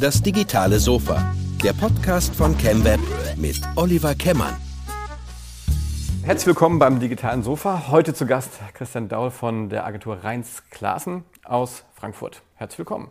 [0.00, 1.34] Das digitale Sofa.
[1.62, 3.00] Der Podcast von ChemWeb
[3.36, 4.56] mit Oliver Kemmern.
[6.22, 7.88] Herzlich willkommen beim digitalen Sofa.
[7.88, 12.42] Heute zu Gast Christian Daul von der Agentur Reins Klaassen aus Frankfurt.
[12.54, 13.10] Herzlich willkommen.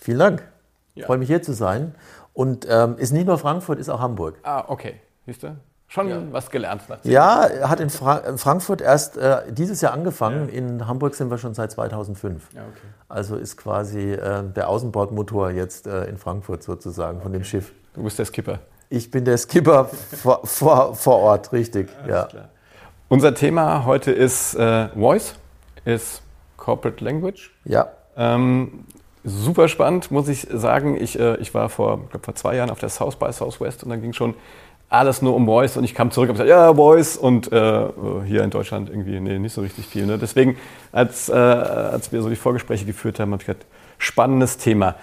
[0.00, 0.48] Vielen Dank.
[0.94, 1.06] Ich ja.
[1.06, 1.94] freue mich hier zu sein.
[2.32, 4.38] Und ähm, ist nicht nur Frankfurt, ist auch Hamburg.
[4.42, 5.00] Ah, okay.
[5.26, 5.56] Siehst du?
[5.88, 6.20] Schon ja.
[6.32, 6.82] was gelernt.
[7.04, 10.48] Ja, er hat in, Fra in, Frankfurt erst äh, dieses Jahr angefangen.
[10.48, 10.54] Ja.
[10.54, 12.48] In Hamburg sind wir schon seit 2005.
[12.54, 12.86] Ja, okay.
[13.08, 17.22] Also ist quasi äh, der Außenbordmotor jetzt äh, in Frankfurt sozusagen okay.
[17.22, 17.72] von dem Schiff.
[17.94, 18.58] Du bist der Skipper.
[18.88, 19.84] Ich bin der Skipper
[20.22, 21.88] vor, vor, vor, Ort, richtig.
[22.08, 22.24] ja.
[22.24, 22.48] Klar.
[23.08, 25.36] Unser Thema heute ist äh, Voice,
[25.84, 26.22] ist
[26.56, 27.52] Corporate Language.
[27.64, 27.92] Ja.
[28.16, 28.84] Ähm,
[29.22, 31.00] super spannend, muss ich sagen.
[31.00, 33.90] Ich, äh, ich war vor, glaub, vor zwei Jahren auf der South by Southwest und
[33.90, 34.34] dann ging schon
[34.88, 37.86] alles nur um Voice und ich kam zurück und gesagt, ja, Voice und äh,
[38.24, 40.06] hier in Deutschland irgendwie, nee, nicht so richtig viel.
[40.06, 40.18] Ne?
[40.18, 40.56] Deswegen,
[40.92, 43.66] als, äh, als wir so die Vorgespräche geführt haben, habe ich gesagt,
[43.98, 44.94] spannendes Thema.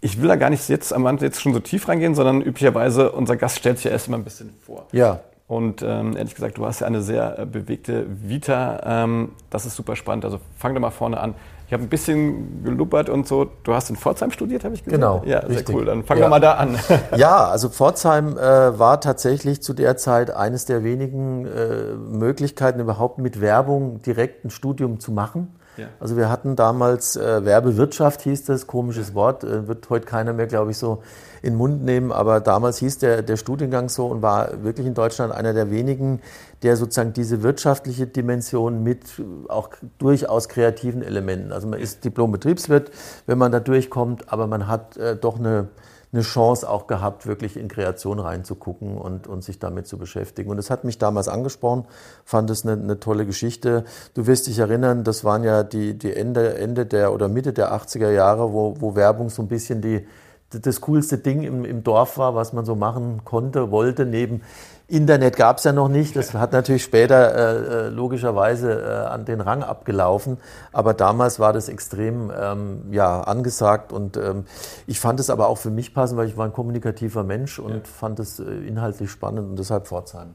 [0.00, 3.10] Ich will da gar nicht jetzt am Ende jetzt schon so tief reingehen, sondern üblicherweise,
[3.10, 4.86] unser Gast stellt sich ja erst immer ein bisschen vor.
[4.92, 5.20] Ja.
[5.48, 8.80] Und ähm, ehrlich gesagt, du hast ja eine sehr äh, bewegte Vita.
[8.84, 10.26] Ähm, das ist super spannend.
[10.26, 11.34] Also fang doch mal vorne an.
[11.68, 13.46] Ich habe ein bisschen geluppert und so.
[13.62, 15.00] Du hast in Pforzheim studiert, habe ich gesehen.
[15.00, 15.22] Genau.
[15.26, 15.74] Ja, sehr richtig.
[15.74, 15.84] cool.
[15.84, 16.26] Dann fangen ja.
[16.26, 16.78] wir mal da an.
[17.16, 23.18] ja, also Pforzheim äh, war tatsächlich zu der Zeit eines der wenigen äh, Möglichkeiten, überhaupt
[23.18, 25.58] mit Werbung direkt ein Studium zu machen.
[25.76, 25.86] Ja.
[26.00, 30.46] Also wir hatten damals äh, Werbewirtschaft, hieß das, komisches Wort, äh, wird heute keiner mehr,
[30.46, 31.02] glaube ich, so
[31.42, 34.94] in den Mund nehmen, aber damals hieß der, der Studiengang so und war wirklich in
[34.94, 36.20] Deutschland einer der wenigen,
[36.62, 41.52] der sozusagen diese wirtschaftliche Dimension mit auch durchaus kreativen Elementen.
[41.52, 42.90] Also man ist Diplom-Betriebswirt,
[43.26, 45.68] wenn man da durchkommt, aber man hat äh, doch eine,
[46.12, 50.50] eine Chance auch gehabt, wirklich in Kreation reinzugucken und, und sich damit zu beschäftigen.
[50.50, 51.84] Und das hat mich damals angesprochen,
[52.24, 53.84] fand es eine, eine tolle Geschichte.
[54.14, 57.72] Du wirst dich erinnern, das waren ja die, die Ende, Ende der oder Mitte der
[57.72, 60.06] 80er Jahre, wo, wo Werbung so ein bisschen die,
[60.50, 64.06] das coolste Ding im, im Dorf war, was man so machen konnte, wollte.
[64.06, 64.40] Neben
[64.88, 66.16] Internet gab es ja noch nicht.
[66.16, 70.38] Das hat natürlich später äh, äh, logischerweise äh, an den Rang abgelaufen.
[70.72, 73.92] Aber damals war das extrem ähm, ja, angesagt.
[73.92, 74.46] Und ähm,
[74.86, 77.74] ich fand es aber auch für mich passend, weil ich war ein kommunikativer Mensch und
[77.74, 77.80] ja.
[77.84, 80.34] fand es äh, inhaltlich spannend und deshalb Pforzheim.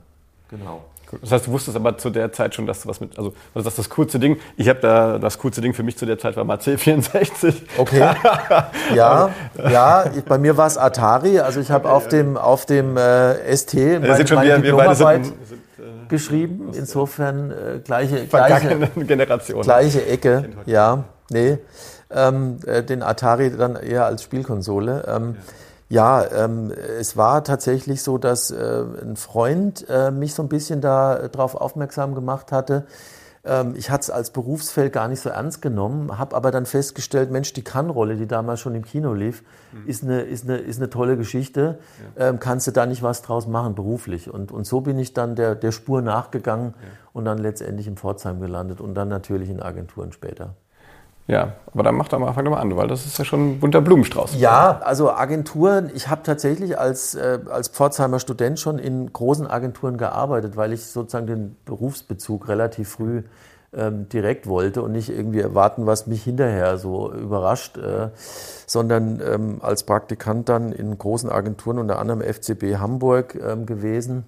[0.50, 0.81] Genau.
[1.22, 3.66] Das heißt, du wusstest aber zu der Zeit schon, dass du was mit, also das
[3.66, 4.38] ist das coolste Ding.
[4.57, 7.53] Ich habe da das coolste Ding für mich zu der Zeit war mal C64.
[7.78, 8.00] Okay.
[8.96, 9.29] ja,
[9.69, 10.06] ja.
[10.16, 11.40] Ich, bei mir war es Atari.
[11.40, 14.96] Also ich habe auf dem auf dem äh, ST meine, sind schon meine wir, wir
[14.96, 15.34] sind, sind,
[15.78, 16.72] äh, geschrieben.
[16.74, 19.62] Insofern äh, gleiche gleiche Generation.
[19.62, 20.50] Gleiche Ecke.
[20.66, 21.57] Ja, nee.
[22.12, 25.06] Ähm, äh, den Atari dann eher als Spielkonsole.
[25.07, 25.53] Ähm, ja.
[25.93, 30.81] Ja, ähm, es war tatsächlich so, dass äh, ein Freund äh, mich so ein bisschen
[30.81, 32.87] darauf aufmerksam gemacht hatte.
[33.45, 37.29] Ähm, ich hatte es als Berufsfeld gar nicht so ernst genommen, habe aber dann festgestellt,
[37.29, 39.87] Mensch, die Kann-Rolle, die damals schon im Kino lief, mhm.
[39.87, 41.77] ist, eine, ist, eine, ist eine tolle Geschichte.
[42.17, 42.29] Ja.
[42.29, 44.33] Ähm, kannst du da nicht was draus machen, beruflich?
[44.33, 46.87] Und, und so bin ich dann der, der Spur nachgegangen ja.
[47.13, 50.55] und dann letztendlich in Pforzheim gelandet und dann natürlich in Agenturen später.
[51.28, 53.53] Ja, aber dann mach doch mal, fang doch mal an, weil das ist ja schon
[53.53, 54.35] ein bunter Blumenstrauß.
[54.39, 59.97] Ja, also Agenturen, ich habe tatsächlich als, äh, als Pforzheimer Student schon in großen Agenturen
[59.97, 63.23] gearbeitet, weil ich sozusagen den Berufsbezug relativ früh
[63.73, 68.09] ähm, direkt wollte und nicht irgendwie erwarten, was mich hinterher so überrascht, äh,
[68.67, 74.25] sondern ähm, als Praktikant dann in großen Agenturen, unter anderem FCB Hamburg ähm, gewesen.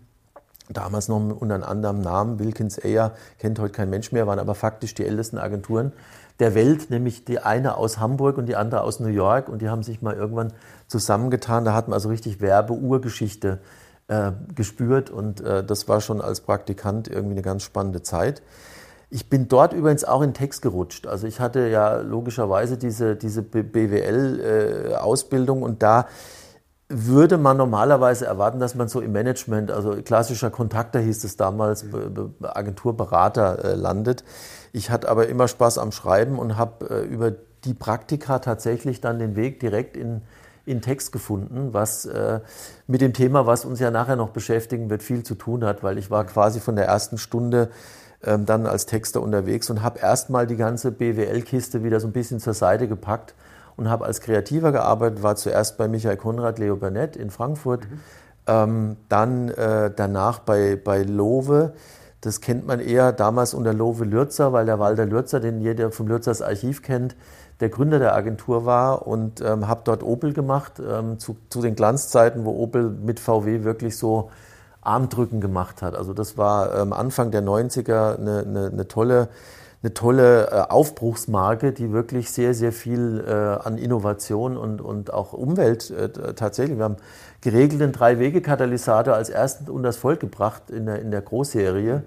[0.69, 4.55] Damals noch unter einem anderen Namen, Wilkins Ayer, kennt heute kein Mensch mehr, waren aber
[4.55, 5.91] faktisch die ältesten Agenturen
[6.39, 9.49] der Welt, nämlich die eine aus Hamburg und die andere aus New York.
[9.49, 10.53] Und die haben sich mal irgendwann
[10.87, 11.65] zusammengetan.
[11.65, 13.59] Da hat man also richtig Werbe-Urgeschichte
[14.07, 15.09] äh, gespürt.
[15.09, 18.41] Und äh, das war schon als Praktikant irgendwie eine ganz spannende Zeit.
[19.09, 21.07] Ich bin dort übrigens auch in Text gerutscht.
[21.07, 26.07] Also ich hatte ja logischerweise diese, diese BWL-Ausbildung äh, und da
[26.87, 31.85] würde man normalerweise erwarten, dass man so im Management, also klassischer Kontakter hieß es damals,
[32.41, 34.23] Agenturberater äh, landet.
[34.75, 37.31] Ich hatte aber immer Spaß am Schreiben und habe äh, über
[37.63, 40.21] die Praktika tatsächlich dann den Weg direkt in,
[40.65, 42.41] in Text gefunden, was äh,
[42.85, 45.97] mit dem Thema, was uns ja nachher noch beschäftigen wird, viel zu tun hat, weil
[45.97, 47.69] ich war quasi von der ersten Stunde
[48.21, 52.41] ähm, dann als Texter unterwegs und habe erstmal die ganze BWL-Kiste wieder so ein bisschen
[52.41, 53.33] zur Seite gepackt
[53.77, 57.99] und habe als Kreativer gearbeitet, war zuerst bei Michael Konrad, Leo Burnett in Frankfurt, mhm.
[58.47, 61.71] ähm, dann äh, danach bei, bei Lowe.
[62.25, 66.07] Das kennt man eher damals unter Lowe Lürzer, weil der Walter Lürzer, den jeder vom
[66.07, 67.15] Lürzers Archiv kennt,
[67.59, 71.75] der Gründer der Agentur war und ähm, habe dort Opel gemacht, ähm, zu, zu den
[71.75, 74.31] Glanzzeiten, wo Opel mit VW wirklich so
[74.81, 75.95] Armdrücken gemacht hat.
[75.95, 79.29] Also das war ähm, Anfang der 90er eine, eine, eine tolle
[79.83, 85.33] eine tolle äh, Aufbruchsmarke, die wirklich sehr, sehr viel äh, an Innovation und, und auch
[85.33, 86.79] Umwelt äh, tatsächlich.
[86.79, 86.97] Wir haben
[87.45, 92.01] geregelten Drei-Wege-Katalysator als ersten und das Volk gebracht in der, in der Großserie.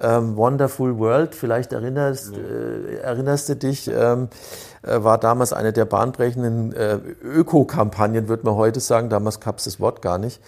[0.00, 4.28] Ähm, Wonderful World, vielleicht erinnerst, äh, erinnerst du dich, ähm,
[4.80, 9.10] äh, war damals eine der bahnbrechenden äh, Öko-Kampagnen, würde man heute sagen.
[9.10, 10.40] Damals gab es das Wort gar nicht.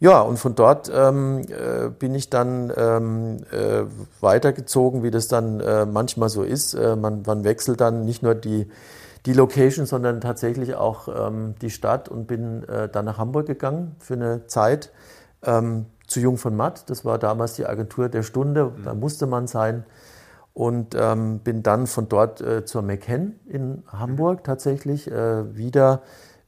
[0.00, 3.84] Ja, und von dort ähm, äh, bin ich dann ähm, äh,
[4.20, 6.74] weitergezogen, wie das dann äh, manchmal so ist.
[6.74, 8.66] Äh, man, man wechselt dann nicht nur die,
[9.26, 13.96] die Location, sondern tatsächlich auch ähm, die Stadt und bin äh, dann nach Hamburg gegangen
[13.98, 14.92] für eine Zeit
[15.42, 16.88] ähm, zu Jung von Matt.
[16.90, 18.84] Das war damals die Agentur der Stunde, mhm.
[18.84, 19.84] da musste man sein.
[20.54, 26.02] Und ähm, bin dann von dort äh, zur McKen in Hamburg tatsächlich wieder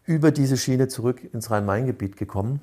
[0.05, 2.61] über diese Schiene zurück ins Rhein-Main-Gebiet gekommen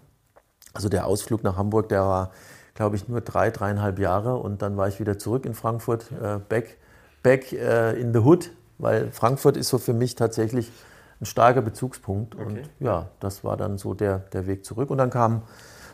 [0.77, 2.31] also der Ausflug nach Hamburg, der war,
[2.75, 6.37] glaube ich, nur drei, dreieinhalb Jahre und dann war ich wieder zurück in Frankfurt, äh,
[6.37, 6.77] back,
[7.23, 10.71] back äh, in the hood, weil Frankfurt ist so für mich tatsächlich
[11.19, 12.45] ein starker Bezugspunkt okay.
[12.45, 15.41] und ja, das war dann so der, der Weg zurück und dann kamen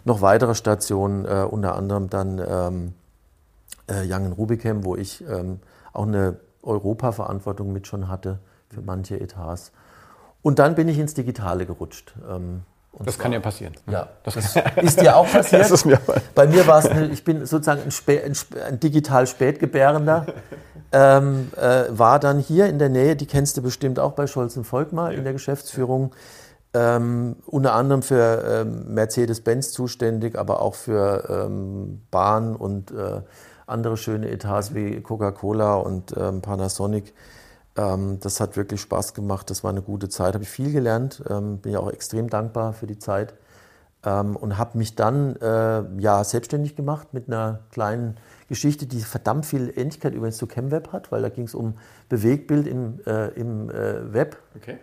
[0.05, 2.93] noch weitere Stationen, äh, unter anderem dann ähm,
[3.87, 5.59] äh, Young Rubicam, wo ich ähm,
[5.93, 8.39] auch eine Europa-Verantwortung mit schon hatte
[8.69, 9.71] für manche Etats.
[10.41, 12.15] Und dann bin ich ins Digitale gerutscht.
[12.29, 12.63] Ähm,
[12.93, 13.73] und das zwar, kann ja passieren.
[13.89, 15.85] Ja, das, ist dir auch passiert.
[15.85, 15.99] mir
[16.35, 18.33] Bei mir war es, ich bin sozusagen ein, Spä, ein,
[18.67, 20.27] ein digital Spätgebärender.
[20.91, 24.55] ähm, äh, war dann hier in der Nähe, die kennst du bestimmt auch bei Scholz
[24.57, 25.17] und Volkmar ja.
[25.17, 26.13] in der Geschäftsführung,
[26.75, 33.21] ähm, unter anderem für ähm, Mercedes-Benz zuständig, aber auch für ähm, Bahn und äh,
[33.65, 37.13] andere schöne Etats wie Coca-Cola und ähm, Panasonic.
[37.75, 39.49] Ähm, das hat wirklich Spaß gemacht.
[39.49, 40.33] Das war eine gute Zeit.
[40.33, 41.23] Habe ich viel gelernt.
[41.29, 43.33] Ähm, bin ja auch extrem dankbar für die Zeit.
[44.05, 48.17] Ähm, und habe mich dann äh, ja, selbstständig gemacht mit einer kleinen
[48.49, 51.75] Geschichte, die verdammt viel Ähnlichkeit übrigens zu ChemWeb hat, weil da ging es um
[52.09, 54.37] Bewegbild im, äh, im äh, Web.
[54.55, 54.77] Okay.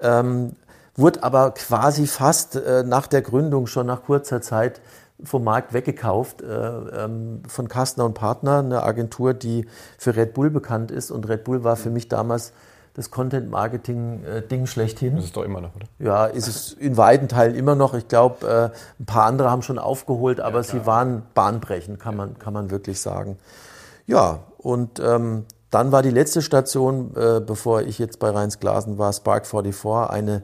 [0.00, 0.20] Ja.
[0.20, 0.52] Ähm,
[0.94, 4.80] wurde aber quasi fast äh, nach der Gründung, schon nach kurzer Zeit,
[5.24, 9.66] vom Markt weggekauft äh, ähm, von Kastner und Partner, eine Agentur, die
[9.98, 11.10] für Red Bull bekannt ist.
[11.10, 12.52] Und Red Bull war für mich damals
[12.94, 15.16] das Content-Marketing-Ding schlechthin.
[15.16, 15.86] Das ist doch immer noch, oder?
[15.98, 17.94] Ja, ist es in weiten Teilen immer noch.
[17.94, 22.14] Ich glaube, äh, ein paar andere haben schon aufgeholt, aber ja, sie waren bahnbrechend, kann,
[22.14, 22.18] ja.
[22.18, 23.38] man, kann man wirklich sagen.
[24.06, 28.98] Ja, und ähm, dann war die letzte Station, äh, bevor ich jetzt bei Rheins Glasen
[28.98, 30.42] war, Spark 44, eine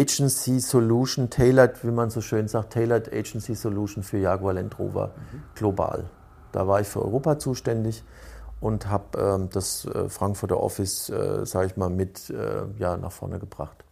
[0.00, 5.08] Agency Solution, tailored, wie man so schön sagt, tailored Agency Solution für Jaguar Land Rover
[5.32, 5.42] mhm.
[5.54, 6.04] global.
[6.52, 8.02] Da war ich für Europa zuständig
[8.60, 13.12] und habe ähm, das äh, Frankfurter Office, äh, sage ich mal, mit äh, ja, nach
[13.12, 13.84] vorne gebracht.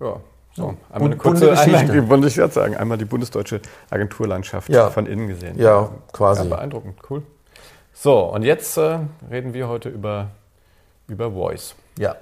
[0.00, 0.20] Ja,
[0.54, 4.90] so, einmal eine kurze Einleitung, wollte ich gerade sagen, einmal die bundesdeutsche Agenturlandschaft ja.
[4.90, 5.58] von innen gesehen.
[5.58, 6.42] Ja, quasi.
[6.42, 7.22] Ja, beeindruckend, cool.
[7.94, 8.98] So, und jetzt äh,
[9.30, 10.30] reden wir heute über,
[11.08, 11.74] über Voice.
[11.98, 12.16] Ja.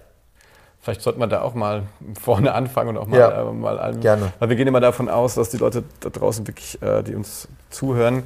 [0.82, 1.84] Vielleicht sollte man da auch mal
[2.18, 4.32] vorne anfangen und auch mal, ja, äh, mal allem, Gerne.
[4.38, 7.48] Weil wir gehen immer davon aus, dass die Leute da draußen wirklich, äh, die uns
[7.68, 8.22] zuhören,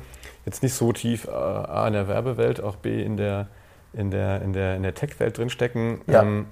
[0.47, 3.49] jetzt nicht so tief äh, A in der Werbewelt, auch B in der,
[3.93, 6.03] in der, in der, in der Tech-Welt drinstecken.
[6.07, 6.23] Ja.
[6.23, 6.47] Ähm,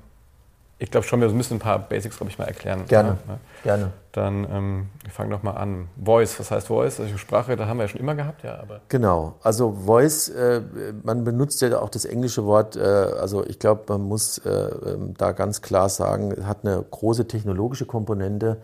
[0.83, 2.85] ich glaube schon, wir müssen ein paar Basics, glaube ich, mal erklären.
[2.89, 3.17] Gerne.
[3.29, 3.93] Ja, Gerne.
[4.11, 5.89] Dann ähm, wir fangen doch mal an.
[5.97, 6.99] Voice, was heißt Voice?
[6.99, 8.59] Also Sprache, da haben wir ja schon immer gehabt, ja.
[8.59, 9.37] Aber genau.
[9.43, 10.61] Also Voice, äh,
[11.05, 12.75] man benutzt ja auch das englische Wort.
[12.75, 17.29] Äh, also ich glaube, man muss äh, ähm, da ganz klar sagen, hat eine große
[17.29, 18.57] technologische Komponente.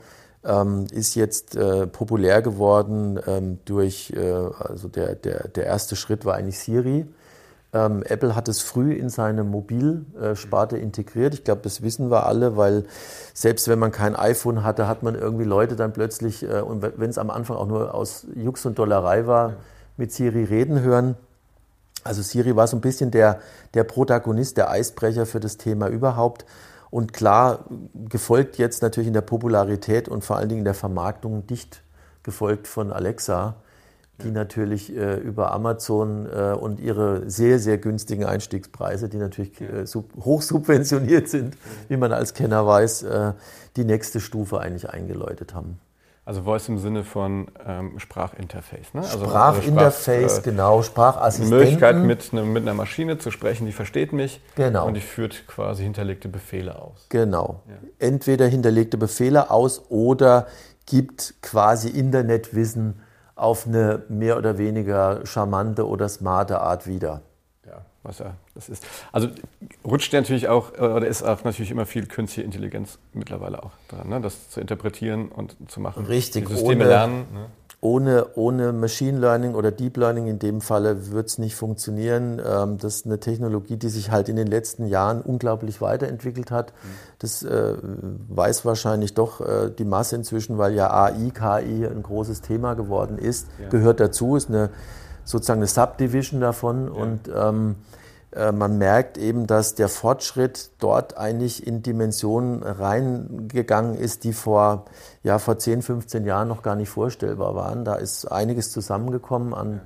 [0.44, 6.25] Ähm, ist jetzt äh, populär geworden ähm, durch, äh, also der, der, der erste Schritt
[6.25, 7.07] war eigentlich Siri
[7.73, 11.35] ähm, Apple hat es früh in seine Mobilsparte integriert.
[11.35, 12.85] Ich glaube, das wissen wir alle, weil
[13.35, 17.11] selbst wenn man kein iPhone hatte, hat man irgendwie Leute dann plötzlich, äh, und wenn
[17.11, 19.55] es am Anfang auch nur aus Jux und Dollerei war,
[19.97, 21.17] mit Siri reden hören.
[22.05, 23.41] Also Siri war so ein bisschen der,
[23.75, 26.47] der Protagonist, der Eisbrecher für das Thema überhaupt.
[26.91, 27.67] Und klar,
[28.09, 31.83] gefolgt jetzt natürlich in der Popularität und vor allen Dingen in der Vermarktung dicht
[32.23, 33.57] gefolgt von Alexa
[34.23, 39.87] die natürlich äh, über Amazon äh, und ihre sehr, sehr günstigen Einstiegspreise, die natürlich äh,
[39.87, 41.57] sub, hoch subventioniert sind,
[41.89, 43.33] wie man als Kenner weiß, äh,
[43.77, 45.79] die nächste Stufe eigentlich eingeläutet haben.
[46.29, 48.93] Also Voice im Sinne von ähm, Sprachinterface.
[48.93, 49.01] Ne?
[49.01, 51.59] Also, Sprachinterface, also Sprach, äh, genau, Sprachassistenten.
[51.59, 54.87] Die Möglichkeit, mit, ne, mit einer Maschine zu sprechen, die versteht mich genau.
[54.87, 57.07] und die führt quasi hinterlegte Befehle aus.
[57.09, 57.63] Genau.
[57.67, 57.77] Ja.
[57.99, 60.49] Entweder hinterlegte Befehle aus oder
[60.85, 63.01] gibt quasi Internetwissen
[63.38, 67.23] auf eine mehr oder weniger charmante oder smarte Art wieder.
[67.66, 68.85] Ja, was ja das ist.
[69.12, 69.28] Also
[69.85, 74.09] rutscht natürlich auch, äh, oder ist auch natürlich immer viel künstliche Intelligenz mittlerweile auch dran,
[74.09, 74.21] ne?
[74.21, 76.07] das zu interpretieren und zu machen.
[76.07, 76.47] Richtig.
[76.47, 77.26] Die Systeme ohne, lernen.
[77.33, 77.47] Ne?
[77.80, 82.42] Ohne, ohne Machine Learning oder Deep Learning in dem Falle wird es nicht funktionieren.
[82.44, 86.73] Ähm, das ist eine Technologie, die sich halt in den letzten Jahren unglaublich weiterentwickelt hat.
[87.20, 87.75] Das äh,
[88.28, 93.16] weiß wahrscheinlich doch äh, die Masse inzwischen, weil ja AI, KI ein großes Thema geworden
[93.16, 93.47] ist.
[93.61, 93.68] Ja.
[93.68, 94.70] Gehört dazu, ist eine
[95.25, 96.90] sozusagen eine Subdivision davon ja.
[97.00, 97.99] und ähm, äh,
[98.52, 104.85] man merkt eben, dass der Fortschritt dort eigentlich in Dimensionen reingegangen ist, die vor,
[105.23, 107.87] ja, vor 10, 15 Jahren noch gar nicht vorstellbar waren.
[107.87, 109.80] Da ist einiges zusammengekommen an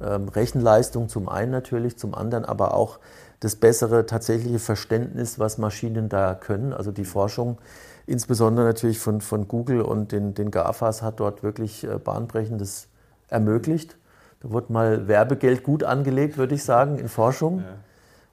[0.00, 2.98] ähm, Rechenleistung zum einen natürlich, zum anderen aber auch
[3.40, 6.72] das bessere tatsächliche Verständnis, was Maschinen da können.
[6.72, 7.58] Also die Forschung,
[8.06, 12.88] insbesondere natürlich von, von Google und den, den GAFAs, hat dort wirklich äh, Bahnbrechendes
[13.28, 13.96] ermöglicht.
[14.40, 17.58] Da wurde mal Werbegeld gut angelegt, würde ich sagen, in Forschung.
[17.58, 17.64] Ja.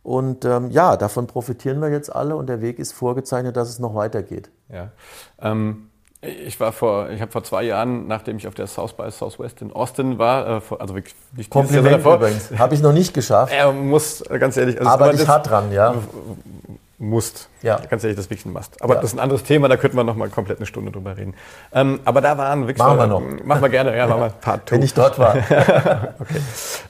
[0.04, 3.80] Und ähm, ja, davon profitieren wir jetzt alle und der Weg ist vorgezeichnet, dass es
[3.80, 4.50] noch weitergeht.
[4.70, 4.90] Ja.
[5.42, 5.90] Ähm
[6.22, 9.62] ich war vor, ich habe vor zwei Jahren, nachdem ich auf der South by Southwest
[9.62, 13.54] in Austin war, äh, also nicht Kompliment davor, übrigens, habe ich noch nicht geschafft.
[13.54, 15.96] Er muss, ganz ehrlich, also aber dich hart dran, ja
[17.04, 17.50] musst.
[17.62, 17.80] Ja.
[17.90, 18.82] Ganz ehrlich, das wirklich machst.
[18.82, 19.02] Aber ja.
[19.02, 21.36] das ist ein anderes Thema, da könnten wir noch mal komplett eine Stunde drüber reden.
[21.72, 22.78] Ähm, aber da waren wirklich.
[22.78, 23.22] Machen wir noch.
[23.44, 24.76] Machen wir gerne, ja, machen wir Part 2.
[24.76, 25.36] Wenn ich dort war.
[26.20, 26.42] okay.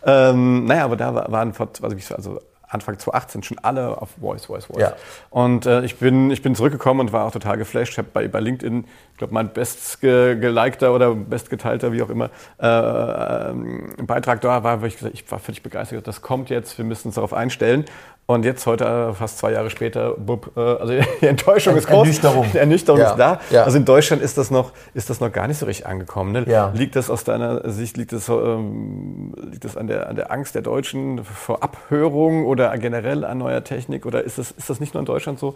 [0.05, 2.39] Ähm, naja, aber da waren vor, also, also
[2.73, 4.79] Anfang 2018 schon alle auf Voice, Voice, Voice.
[4.79, 4.93] Ja.
[5.29, 7.93] Und äh, ich, bin, ich bin zurückgekommen und war auch total geflasht.
[7.93, 12.29] Ich habe bei, bei LinkedIn, ich glaube, mein bestgelikter oder bestgeteilter, wie auch immer,
[12.59, 16.07] äh, äh, Beitrag da war, wo ich gesagt ich war völlig begeistert.
[16.07, 17.85] Das kommt jetzt, wir müssen uns darauf einstellen.
[18.25, 22.07] Und jetzt heute, äh, fast zwei Jahre später, bub, äh, also die Enttäuschung ist groß.
[22.07, 22.47] Ernüchterung.
[22.53, 23.11] Die Ernüchterung ja.
[23.11, 23.39] ist da.
[23.49, 23.63] Ja.
[23.63, 26.31] Also in Deutschland ist das noch, ist das noch gar nicht so richtig angekommen.
[26.31, 26.45] Ne?
[26.47, 26.71] Ja.
[26.73, 30.55] Liegt das aus deiner Sicht, liegt das, ähm, liegt das an, der, an der Angst
[30.55, 34.05] der Deutschen vor Abhörung oder generell an neuer Technik?
[34.05, 35.55] Oder ist das, ist das nicht nur in Deutschland so?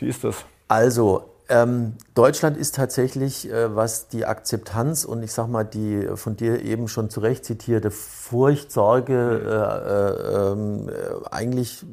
[0.00, 0.46] Wie ist das?
[0.68, 6.34] Also, ähm, Deutschland ist tatsächlich, äh, was die Akzeptanz und ich sag mal die von
[6.34, 9.12] dir eben schon zu Recht zitierte Furcht, Sorge,
[9.44, 10.90] äh, äh, ähm,
[11.30, 11.84] eigentlich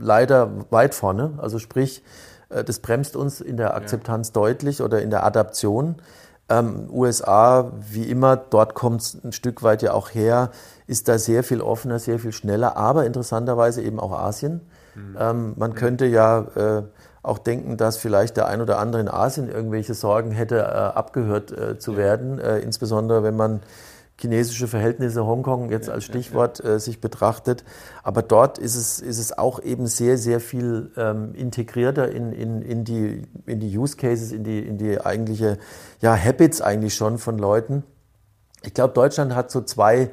[0.00, 1.34] leider weit vorne.
[1.36, 2.02] Also sprich,
[2.48, 4.32] äh, das bremst uns in der Akzeptanz ja.
[4.32, 5.96] deutlich oder in der Adaption.
[6.48, 10.50] Ähm, USA, wie immer, dort kommt es ein Stück weit ja auch her,
[10.86, 14.62] ist da sehr viel offener, sehr viel schneller, aber interessanterweise eben auch Asien.
[14.94, 15.16] Mhm.
[15.18, 16.82] Ähm, man könnte ja äh,
[17.22, 21.52] auch denken, dass vielleicht der ein oder andere in Asien irgendwelche Sorgen hätte, äh, abgehört
[21.52, 23.60] äh, zu werden, äh, insbesondere wenn man
[24.20, 27.64] chinesische Verhältnisse Hongkong jetzt als Stichwort äh, sich betrachtet.
[28.02, 32.62] Aber dort ist es, ist es auch eben sehr, sehr viel ähm, integrierter in, in,
[32.62, 35.58] in, die, in die Use Cases, in die, in die eigentliche
[36.00, 37.82] ja, Habits eigentlich schon von Leuten.
[38.62, 40.10] Ich glaube, Deutschland hat so zwei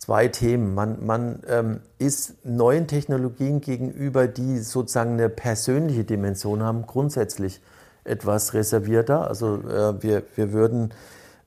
[0.00, 0.74] zwei Themen.
[0.74, 7.60] Man, man ähm, ist neuen Technologien gegenüber, die sozusagen eine persönliche Dimension haben, grundsätzlich
[8.04, 9.28] etwas reservierter.
[9.28, 10.94] Also äh, wir, wir würden,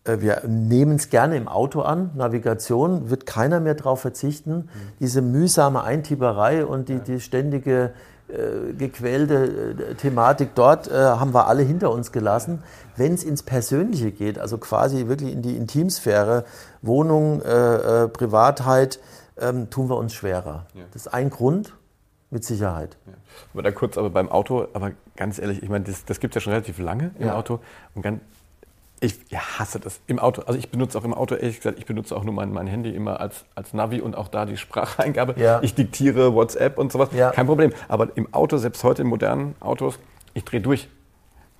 [0.03, 2.11] äh, wir nehmen es gerne im Auto an.
[2.15, 4.55] Navigation wird keiner mehr darauf verzichten.
[4.55, 4.69] Mhm.
[4.99, 7.91] Diese mühsame Eintipperei und die, die ständige
[8.29, 12.63] äh, gequälte äh, Thematik dort äh, haben wir alle hinter uns gelassen.
[12.95, 16.45] Wenn es ins Persönliche geht, also quasi wirklich in die Intimsphäre,
[16.81, 18.99] Wohnung, äh, äh, Privatheit,
[19.37, 20.67] ähm, tun wir uns schwerer.
[20.73, 20.83] Ja.
[20.91, 21.73] Das ist ein Grund,
[22.33, 22.97] mit Sicherheit.
[23.05, 23.13] Ja.
[23.53, 26.41] Aber da kurz, aber beim Auto, aber ganz ehrlich, ich meine, das, das gibt es
[26.41, 27.35] ja schon relativ lange im ja.
[27.35, 27.59] Auto.
[27.93, 28.21] Und ganz,
[29.03, 30.43] ich hasse das im Auto.
[30.43, 32.89] Also ich benutze auch im Auto, ehrlich gesagt, ich benutze auch nur mein, mein Handy
[32.89, 35.35] immer als, als Navi und auch da die Spracheingabe.
[35.37, 35.61] Ja.
[35.61, 37.09] Ich diktiere WhatsApp und sowas.
[37.13, 37.31] Ja.
[37.31, 37.71] Kein Problem.
[37.87, 39.99] Aber im Auto, selbst heute in modernen Autos,
[40.33, 40.87] ich drehe durch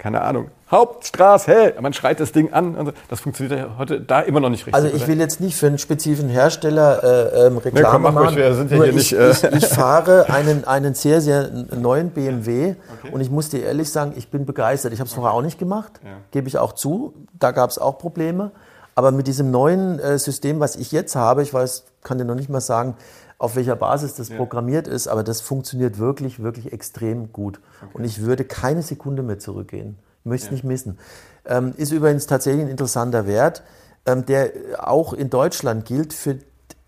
[0.04, 2.92] keine Ahnung, Hauptstraße, man schreit das Ding an.
[3.10, 4.74] Das funktioniert ja heute da immer noch nicht richtig.
[4.74, 8.12] Also ich will jetzt nicht für einen spezifischen Hersteller äh, ähm, Reklame nee, komm, mach
[8.12, 8.36] machen.
[8.36, 12.10] Wir sind ja hier ich, nicht, äh ich, ich, fahre einen, einen sehr, sehr neuen
[12.10, 13.14] BMW okay.
[13.14, 14.92] und ich muss dir ehrlich sagen, ich bin begeistert.
[14.92, 15.22] Ich habe es okay.
[15.22, 16.10] vorher auch nicht gemacht, ja.
[16.32, 17.14] gebe ich auch zu.
[17.40, 18.52] Da gab es auch Probleme.
[18.96, 22.36] Aber mit diesem neuen äh, System, was ich jetzt habe, ich weiß, kann dir noch
[22.36, 22.98] nicht mal sagen,
[23.38, 24.38] auf welcher Basis das ja.
[24.38, 27.60] programmiert ist, aber das funktioniert wirklich, wirklich extrem gut.
[27.82, 27.92] Okay.
[27.94, 29.98] Und ich würde keine Sekunde mehr zurückgehen.
[30.20, 30.54] Ich möchte es ja.
[30.54, 30.98] nicht missen.
[31.46, 33.63] Ähm, ist übrigens tatsächlich ein interessanter Wert,
[34.06, 36.40] ähm, der auch in Deutschland gilt für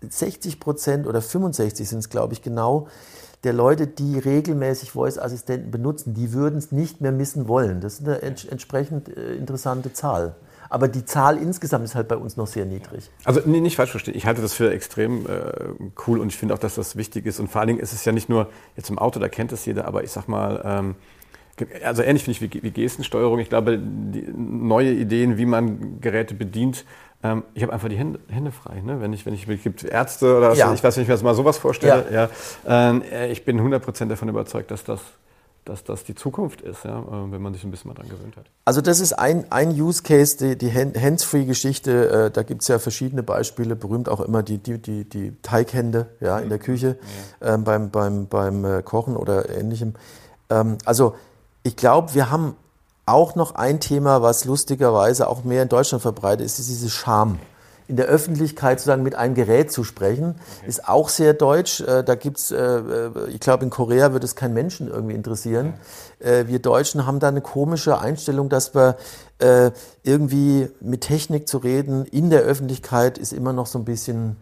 [0.08, 2.88] 60 Prozent oder 65 sind es, glaube ich, genau,
[3.44, 7.80] der Leute, die regelmäßig Voice-Assistenten benutzen, die würden es nicht mehr missen wollen.
[7.80, 10.34] Das ist eine ents entsprechend äh, interessante Zahl.
[10.68, 13.10] Aber die Zahl insgesamt ist halt bei uns noch sehr niedrig.
[13.24, 14.14] Also nee, nicht falsch verstehen.
[14.16, 15.52] Ich halte das für extrem äh,
[16.06, 17.40] cool und ich finde auch, dass das wichtig ist.
[17.40, 19.64] Und vor allen Dingen ist es ja nicht nur jetzt im Auto, da kennt es
[19.64, 20.94] jeder, aber ich sag mal, ähm,
[21.84, 23.38] also ähnlich finde ich wie, wie Gestensteuerung.
[23.38, 26.84] Ich glaube, neue Ideen, wie man Geräte bedient,
[27.22, 28.80] ähm, ich habe einfach die Hände, Hände frei.
[28.80, 29.00] Ne?
[29.00, 30.72] Wenn ich, wenn ich, es gibt Ärzte oder ja.
[30.74, 32.06] ich weiß nicht, ich mir das mal sowas vorstelle.
[32.12, 32.28] Ja.
[32.66, 32.98] ja.
[32.98, 35.00] Äh, ich bin 100% davon überzeugt, dass das
[35.66, 38.36] dass das die Zukunft ist, ja, äh, wenn man sich ein bisschen mal dran gewöhnt
[38.36, 38.46] hat.
[38.64, 42.78] Also das ist ein, ein Use Case, die, die Hands-Free-Geschichte, äh, da gibt es ja
[42.78, 46.98] verschiedene Beispiele, berühmt auch immer die, die, die, die Teighände ja, in der Küche
[47.40, 47.54] ja.
[47.54, 49.94] ähm, beim, beim, beim äh, Kochen oder ähnlichem.
[50.48, 51.16] Ähm, also
[51.62, 52.56] ich glaube, wir haben
[53.04, 57.38] auch noch ein Thema, was lustigerweise auch mehr in Deutschland verbreitet ist, ist diese Scham
[57.88, 60.68] in der Öffentlichkeit sozusagen mit einem Gerät zu sprechen, okay.
[60.68, 61.80] ist auch sehr deutsch.
[61.80, 65.74] Äh, da gibt's, äh, äh, ich glaube, in Korea wird es keinen Menschen irgendwie interessieren.
[66.18, 68.96] Wir Deutschen haben da eine komische Einstellung, dass wir
[70.02, 74.36] irgendwie mit Technik zu reden in der Öffentlichkeit ist immer noch so ein bisschen,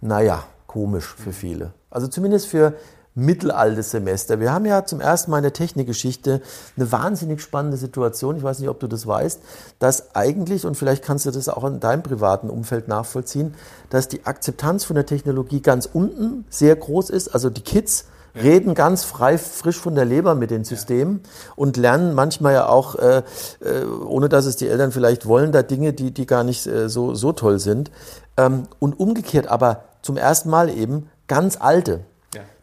[0.00, 1.72] naja, komisch für viele.
[1.88, 2.74] Also zumindest für
[3.14, 4.40] mittelaltes Semester.
[4.40, 6.40] Wir haben ja zum ersten Mal in der Technikgeschichte
[6.76, 8.36] eine wahnsinnig spannende Situation.
[8.36, 9.40] Ich weiß nicht, ob du das weißt,
[9.78, 13.54] dass eigentlich, und vielleicht kannst du das auch in deinem privaten Umfeld nachvollziehen,
[13.88, 17.28] dass die Akzeptanz von der Technologie ganz unten sehr groß ist.
[17.28, 21.52] Also die Kids reden ganz frei, frisch von der Leber mit den Systemen ja.
[21.54, 23.22] und lernen manchmal ja auch, äh,
[23.60, 26.88] äh, ohne dass es die Eltern vielleicht wollen, da Dinge, die, die gar nicht äh,
[26.88, 27.92] so, so toll sind.
[28.36, 32.00] Ähm, und umgekehrt aber zum ersten Mal eben ganz alte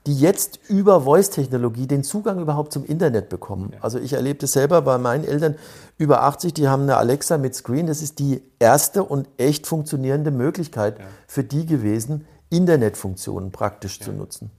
[0.07, 3.73] die jetzt über Voice-Technologie den Zugang überhaupt zum Internet bekommen.
[3.81, 5.55] Also ich erlebe das selber bei meinen Eltern
[5.97, 7.85] über 80, die haben eine Alexa mit Screen.
[7.85, 11.05] Das ist die erste und echt funktionierende Möglichkeit ja.
[11.27, 14.05] für die gewesen, Internetfunktionen praktisch ja.
[14.05, 14.49] zu nutzen.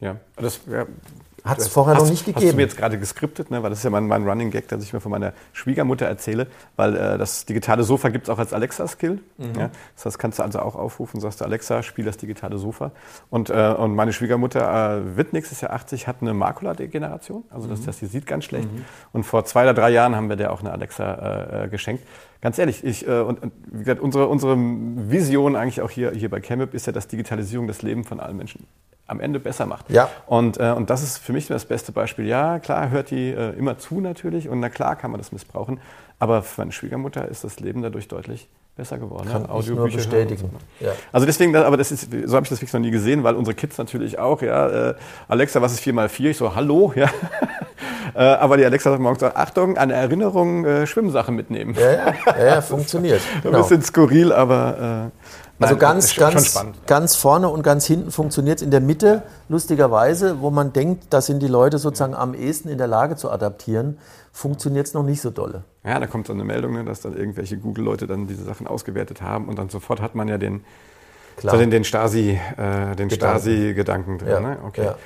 [0.00, 0.86] Ja, das ja,
[1.44, 2.46] hat es vorher hast, noch nicht gegeben.
[2.46, 3.62] Hast du mir jetzt gerade geskriptet, ne?
[3.62, 6.46] weil das ist ja mein, mein Running Gag, dass ich mir von meiner Schwiegermutter erzähle,
[6.76, 9.20] weil äh, das digitale Sofa gibt es auch als Alexa-Skill.
[9.36, 9.54] Mhm.
[9.58, 9.70] Ja?
[9.94, 12.92] Das heißt, kannst du also auch aufrufen, sagst du Alexa, spiel das digitale Sofa.
[13.28, 17.80] Und, äh, und meine Schwiegermutter äh, wird nächstes Jahr 80, hat eine Makuladegeneration, also das,
[17.80, 17.86] mhm.
[17.86, 18.72] das, die sieht ganz schlecht.
[18.72, 18.84] Mhm.
[19.12, 22.06] Und vor zwei oder drei Jahren haben wir der auch eine Alexa äh, äh geschenkt.
[22.40, 26.30] Ganz ehrlich, ich, äh, und, und, wie gesagt, unsere, unsere Vision eigentlich auch hier, hier
[26.30, 28.66] bei ChemUp ist ja, dass Digitalisierung das Leben von allen Menschen
[29.06, 29.90] am Ende besser macht.
[29.90, 30.08] Ja.
[30.26, 32.26] Und, äh, und das ist für mich das beste Beispiel.
[32.26, 35.80] Ja, klar hört die äh, immer zu natürlich und na klar kann man das missbrauchen,
[36.18, 39.28] aber für meine Schwiegermutter ist das Leben dadurch deutlich besser geworden.
[39.30, 40.50] Kann ja, ich nur bestätigen.
[40.80, 40.84] So.
[40.86, 40.92] Ja.
[41.12, 43.54] Also deswegen, aber das ist, so habe ich das wirklich noch nie gesehen, weil unsere
[43.54, 44.94] Kids natürlich auch, ja, äh,
[45.28, 46.30] Alexa, was ist 4x4?
[46.30, 47.08] Ich so, hallo, ja.
[48.14, 51.76] äh, aber die Alexa sagt morgens so, Achtung, eine Erinnerung, äh, Schwimmsachen mitnehmen.
[51.78, 53.20] Ja, ja, ja funktioniert.
[53.42, 53.56] Genau.
[53.58, 55.12] Ein bisschen skurril, aber
[55.64, 59.22] äh, also ganz, ganz, spannend, ganz vorne und ganz hinten funktioniert es in der Mitte,
[59.48, 63.30] lustigerweise, wo man denkt, da sind die Leute sozusagen am ehesten in der Lage zu
[63.30, 63.98] adaptieren,
[64.32, 65.64] funktioniert es noch nicht so dolle.
[65.84, 69.22] Ja, da kommt so eine Meldung, ne, dass dann irgendwelche Google-Leute dann diese Sachen ausgewertet
[69.22, 70.64] haben und dann sofort hat man ja den,
[71.40, 74.18] so den, den Stasi-Gedanken äh, Stasi drin.
[74.26, 74.58] Ja, ne?
[74.66, 74.84] okay.
[74.84, 74.96] Ja.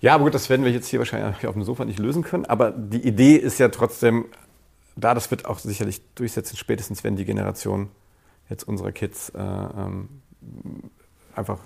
[0.00, 2.46] ja, aber gut, das werden wir jetzt hier wahrscheinlich auf dem Sofa nicht lösen können,
[2.46, 4.26] aber die Idee ist ja trotzdem
[4.96, 7.88] da, das wird auch sicherlich durchsetzen, spätestens wenn die Generation
[8.52, 10.08] jetzt unsere Kids äh, ähm,
[11.34, 11.58] einfach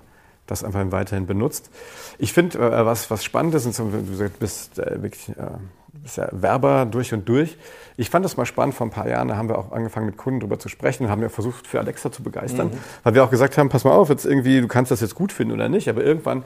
[0.47, 1.71] das einfach weiterhin benutzt.
[2.19, 5.59] Ich finde, äh, was, was spannend ist, und du bist äh, wirklich äh,
[6.07, 7.57] bist ja Werber durch und durch.
[7.97, 10.17] Ich fand das mal spannend vor ein paar Jahren, da haben wir auch angefangen mit
[10.17, 12.79] Kunden darüber zu sprechen und haben ja versucht, für Alexa zu begeistern, mhm.
[13.03, 15.33] weil wir auch gesagt haben, pass mal auf, jetzt irgendwie, du kannst das jetzt gut
[15.33, 16.45] finden oder nicht, aber irgendwann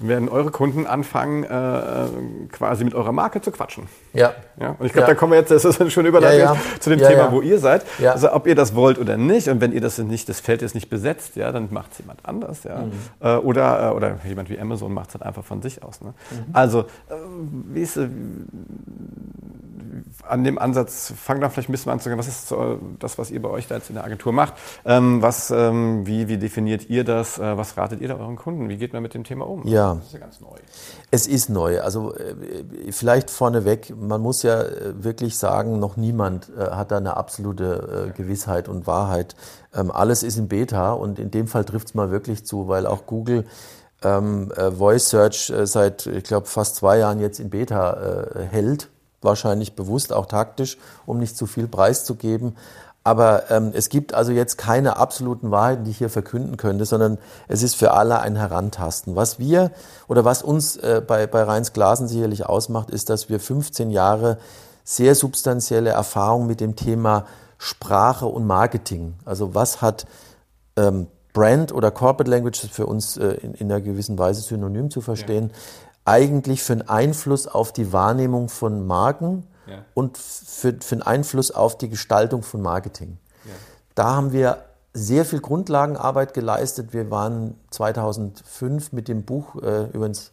[0.00, 3.88] werden eure Kunden anfangen, äh, quasi mit eurer Marke zu quatschen.
[4.12, 4.34] Ja.
[4.58, 4.76] ja?
[4.78, 5.14] Und ich glaube, ja.
[5.14, 6.80] da kommen wir jetzt, das ist eine schöne Überleitung ja, ja.
[6.80, 7.84] zu dem Thema, wo ihr seid.
[8.04, 10.74] Also ob ihr das wollt oder nicht, und wenn ihr das nicht, das Feld ist
[10.74, 12.78] nicht besetzt, ja, dann macht es jemand anders, ja.
[12.78, 12.92] Mhm.
[13.20, 16.00] Äh, oder, äh, oder jemand wie Amazon macht es halt einfach von sich aus.
[16.00, 16.14] Ne?
[16.30, 16.36] Mhm.
[16.52, 16.84] Also, äh,
[17.72, 17.98] wie ist,
[20.28, 22.18] an dem Ansatz, fang da vielleicht ein bisschen an zu gehen.
[22.18, 22.54] Was ist
[22.98, 24.54] das, was ihr bei euch da jetzt in der Agentur macht?
[24.84, 27.38] Ähm, was, ähm, wie, wie definiert ihr das?
[27.38, 28.68] Äh, was ratet ihr da euren Kunden?
[28.68, 29.66] Wie geht man mit dem Thema um?
[29.66, 30.56] Ja, das ist ja ganz neu.
[31.10, 31.80] Es ist neu.
[31.80, 32.34] Also äh,
[32.90, 38.68] vielleicht vorneweg, man muss ja äh, wirklich sagen, noch niemand hat da eine absolute Gewissheit
[38.68, 39.34] und Wahrheit.
[39.74, 42.86] Ähm, alles ist in Beta und in dem Fall trifft es mal wirklich zu, weil
[42.86, 43.46] auch Google
[44.02, 48.88] ähm, äh, Voice Search seit, ich glaube, fast zwei Jahren jetzt in Beta hält
[49.24, 52.56] wahrscheinlich bewusst, auch taktisch, um nicht zu viel preiszugeben.
[53.04, 57.18] Aber ähm, es gibt also jetzt keine absoluten Wahrheiten, die ich hier verkünden könnte, sondern
[57.48, 59.16] es ist für alle ein Herantasten.
[59.16, 59.72] Was wir
[60.06, 64.38] oder was uns äh, bei, bei Reins Glasen sicherlich ausmacht, ist, dass wir 15 Jahre
[64.84, 67.26] sehr substanzielle Erfahrung mit dem Thema
[67.58, 69.14] Sprache und Marketing.
[69.24, 70.06] Also was hat
[70.76, 75.00] ähm, Brand oder Corporate Language für uns äh, in, in einer gewissen Weise synonym zu
[75.00, 75.58] verstehen, ja
[76.04, 79.84] eigentlich für einen Einfluss auf die Wahrnehmung von Marken ja.
[79.94, 83.18] und für, für einen Einfluss auf die Gestaltung von Marketing.
[83.44, 83.52] Ja.
[83.94, 84.58] Da haben wir
[84.94, 86.92] sehr viel Grundlagenarbeit geleistet.
[86.92, 90.32] Wir waren 2005 mit dem Buch äh, übrigens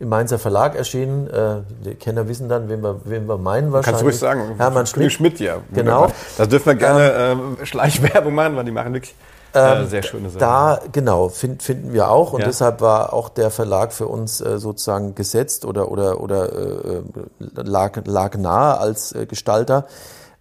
[0.00, 1.28] im Mainzer Verlag erschienen.
[1.28, 3.84] Äh, die Kenner wissen dann, wen wir, wen wir meinen wahrscheinlich.
[3.84, 4.56] Kannst du ruhig sagen.
[4.56, 5.12] Hermann Schmidt.
[5.12, 5.58] Schmidt, ja.
[5.72, 6.10] Genau.
[6.38, 9.14] Da dürfen wir gerne äh, Schleichwerbung machen, weil die machen wirklich
[9.54, 10.38] Ähm, sehr schöne Sache.
[10.38, 12.32] Da, genau, find, finden wir auch.
[12.32, 12.46] Und ja.
[12.46, 17.02] deshalb war auch der Verlag für uns äh, sozusagen gesetzt oder, oder, oder äh,
[17.38, 19.86] lag, lag nahe als äh, Gestalter,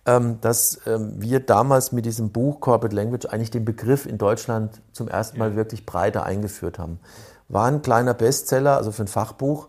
[0.06, 4.82] ähm, dass ähm, wir damals mit diesem Buch Corporate Language eigentlich den Begriff in Deutschland
[4.91, 5.56] zum ersten Mal ja.
[5.56, 7.00] wirklich breiter eingeführt haben.
[7.48, 9.67] War ein kleiner Bestseller, also für ein Fachbuch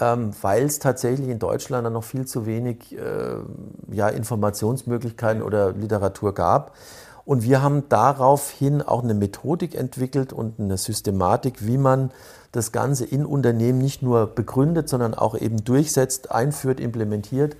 [0.00, 3.34] ähm, weil es tatsächlich in Deutschland dann noch viel zu wenig äh,
[3.92, 6.74] ja, Informationsmöglichkeiten oder Literatur gab.
[7.30, 12.10] Und wir haben daraufhin auch eine Methodik entwickelt und eine Systematik, wie man
[12.50, 17.56] das Ganze in Unternehmen nicht nur begründet, sondern auch eben durchsetzt, einführt, implementiert.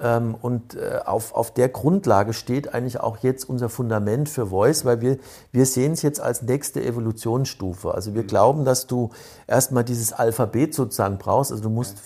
[0.00, 4.84] Ähm, und äh, auf, auf der Grundlage steht eigentlich auch jetzt unser Fundament für Voice,
[4.84, 5.18] weil wir,
[5.52, 7.94] wir sehen es jetzt als nächste Evolutionsstufe.
[7.94, 9.10] Also wir glauben, dass du
[9.46, 11.52] erstmal dieses Alphabet sozusagen brauchst.
[11.52, 11.98] Also du musst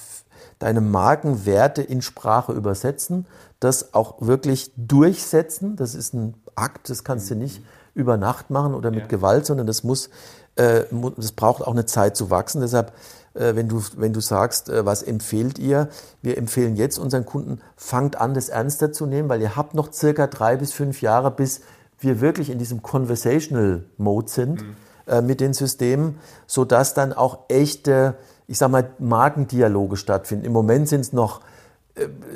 [0.58, 3.26] deine Markenwerte in Sprache übersetzen,
[3.60, 5.76] das auch wirklich durchsetzen.
[5.76, 7.40] Das ist ein Akt, das kannst du mhm.
[7.42, 7.62] nicht
[7.94, 9.06] über Nacht machen oder mit ja.
[9.06, 10.10] Gewalt, sondern das muss,
[10.56, 10.84] äh,
[11.16, 12.60] das braucht auch eine Zeit zu wachsen.
[12.60, 12.92] Deshalb
[13.38, 15.88] äh, wenn du, wenn du sagst, äh, was empfehlt ihr?
[16.22, 19.92] Wir empfehlen jetzt unseren Kunden, fangt an, das ernster zu nehmen, weil ihr habt noch
[19.92, 21.60] circa drei bis fünf Jahre, bis
[22.00, 24.76] wir wirklich in diesem Conversational Mode sind mhm.
[25.06, 28.16] äh, mit den Systemen, sodass dann auch echte,
[28.46, 30.44] ich sag mal, Markendialoge stattfinden.
[30.44, 31.40] Im Moment sind es noch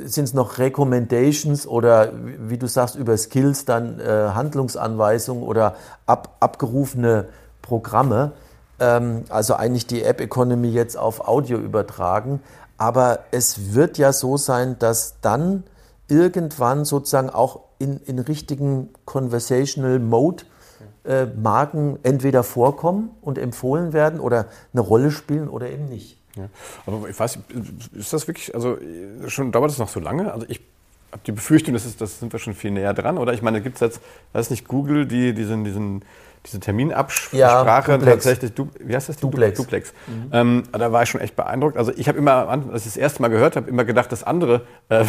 [0.04, 6.36] sind es noch Recommendations oder wie du sagst über Skills dann äh, Handlungsanweisungen oder ab,
[6.40, 7.26] abgerufene
[7.60, 8.32] Programme.
[8.80, 12.40] Ähm, also eigentlich die App Economy jetzt auf Audio übertragen.
[12.78, 15.64] Aber es wird ja so sein, dass dann
[16.08, 20.44] irgendwann sozusagen auch in, in richtigen Conversational Mode
[21.04, 26.21] äh, Marken entweder vorkommen und empfohlen werden oder eine Rolle spielen oder eben nicht.
[26.36, 26.48] Ja.
[26.86, 27.38] Aber ich weiß,
[27.94, 28.78] ist das wirklich, also
[29.28, 30.32] schon dauert es noch so lange?
[30.32, 30.60] Also ich
[31.10, 33.18] habe die Befürchtung, das, ist, das sind wir schon viel näher dran.
[33.18, 34.00] Oder ich meine, gibt es jetzt,
[34.32, 36.04] weiß nicht, Google, die diesen, diesen
[36.46, 39.16] diese Terminabsprache ja, tatsächlich, du, wie heißt das?
[39.16, 39.56] Duplex.
[39.56, 39.92] Duplex.
[40.08, 40.30] Mhm.
[40.32, 41.76] Ähm, da war ich schon echt beeindruckt.
[41.76, 44.62] Also ich habe immer, als ich das erste Mal gehört habe, immer gedacht, das andere
[44.88, 45.04] äh,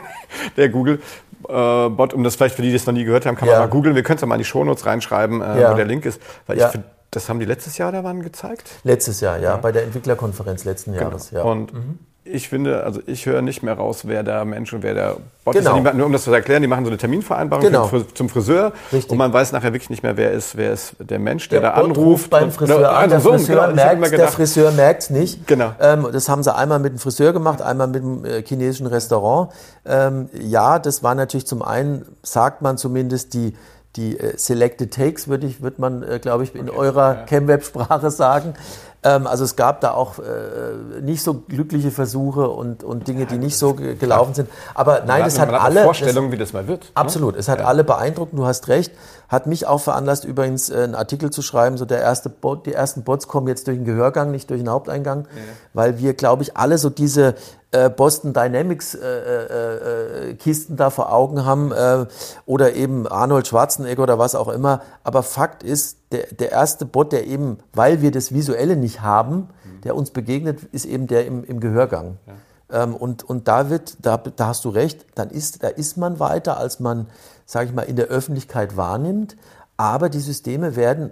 [0.56, 3.46] der Google-Bot, äh, um das vielleicht für die, die es noch nie gehört haben, kann
[3.46, 3.54] ja.
[3.54, 3.94] man mal googeln.
[3.94, 5.72] Wir können es ja mal in die Shownotes reinschreiben, äh, ja.
[5.72, 6.20] wo der Link ist.
[6.46, 6.64] Weil ich
[7.12, 8.68] das haben die letztes Jahr da waren gezeigt?
[8.82, 11.04] Letztes Jahr, ja, bei der Entwicklerkonferenz letzten genau.
[11.04, 11.30] Jahres.
[11.30, 11.42] Ja.
[11.42, 14.94] Und mhm ich finde, also ich höre nicht mehr raus, wer der Mensch und wer
[14.94, 15.76] der Bot genau.
[15.76, 15.94] ist.
[15.94, 17.90] nur um das zu erklären, die machen so eine Terminvereinbarung genau.
[18.14, 19.10] zum Friseur Richtig.
[19.10, 21.70] und man weiß nachher wirklich nicht mehr, wer ist, wer ist der Mensch, der, der
[21.70, 22.30] da Bot anruft.
[22.30, 25.48] beim Friseur an, der, also Friseur genau, merkt, der Friseur merkt es nicht.
[25.48, 25.72] Genau.
[25.80, 29.50] Ähm, das haben sie einmal mit dem Friseur gemacht, einmal mit dem äh, chinesischen Restaurant.
[29.84, 33.56] Ähm, ja, das war natürlich zum einen, sagt man zumindest, die
[33.96, 37.26] die äh, Selected Takes, würde ich, wird man, äh, glaube ich, in okay, eurer ja.
[37.26, 38.54] ChemWeb-Sprache sagen.
[39.04, 43.38] Ähm, also es gab da auch äh, nicht so glückliche Versuche und, und Dinge, die
[43.38, 44.48] nicht so gelaufen sind.
[44.74, 45.82] Aber nein, es hat, hat alle.
[45.82, 46.84] Vorstellung, das, wie das mal wird.
[46.84, 46.90] Ne?
[46.94, 47.40] Absolut, ne?
[47.40, 47.64] es hat ja.
[47.66, 48.32] alle beeindruckt.
[48.36, 48.92] Du hast recht.
[49.28, 51.78] Hat mich auch veranlasst, übrigens äh, einen Artikel zu schreiben.
[51.78, 54.68] So der erste Bot, die ersten Bots kommen jetzt durch den Gehörgang, nicht durch den
[54.68, 55.42] Haupteingang, ja.
[55.72, 57.34] weil wir, glaube ich, alle so diese
[57.72, 62.06] äh, Boston Dynamics äh, äh, äh, Kisten da vor Augen haben äh,
[62.46, 64.82] oder eben Arnold Schwarzenegger oder was auch immer.
[65.02, 69.48] Aber Fakt ist, der, der erste Bot, der eben, weil wir das Visuelle nicht haben,
[69.64, 69.80] mhm.
[69.82, 72.18] der uns begegnet, ist eben der im, im Gehörgang.
[72.26, 72.84] Ja.
[72.84, 76.20] Ähm, und, und da wird, da, da hast du recht, dann ist, da ist man
[76.20, 77.06] weiter, als man,
[77.46, 79.36] sage ich mal, in der Öffentlichkeit wahrnimmt.
[79.76, 81.10] Aber die Systeme werden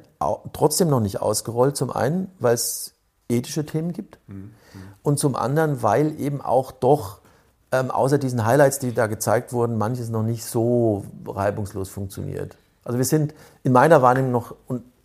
[0.53, 1.77] trotzdem noch nicht ausgerollt.
[1.77, 2.93] Zum einen, weil es
[3.29, 4.19] ethische Themen gibt.
[4.29, 4.53] Mhm
[5.03, 7.21] und zum anderen, weil eben auch doch
[7.73, 12.57] ähm, außer diesen Highlights, die da gezeigt wurden, manches noch nicht so reibungslos funktioniert.
[12.85, 14.55] Also wir sind in meiner Wahrnehmung noch,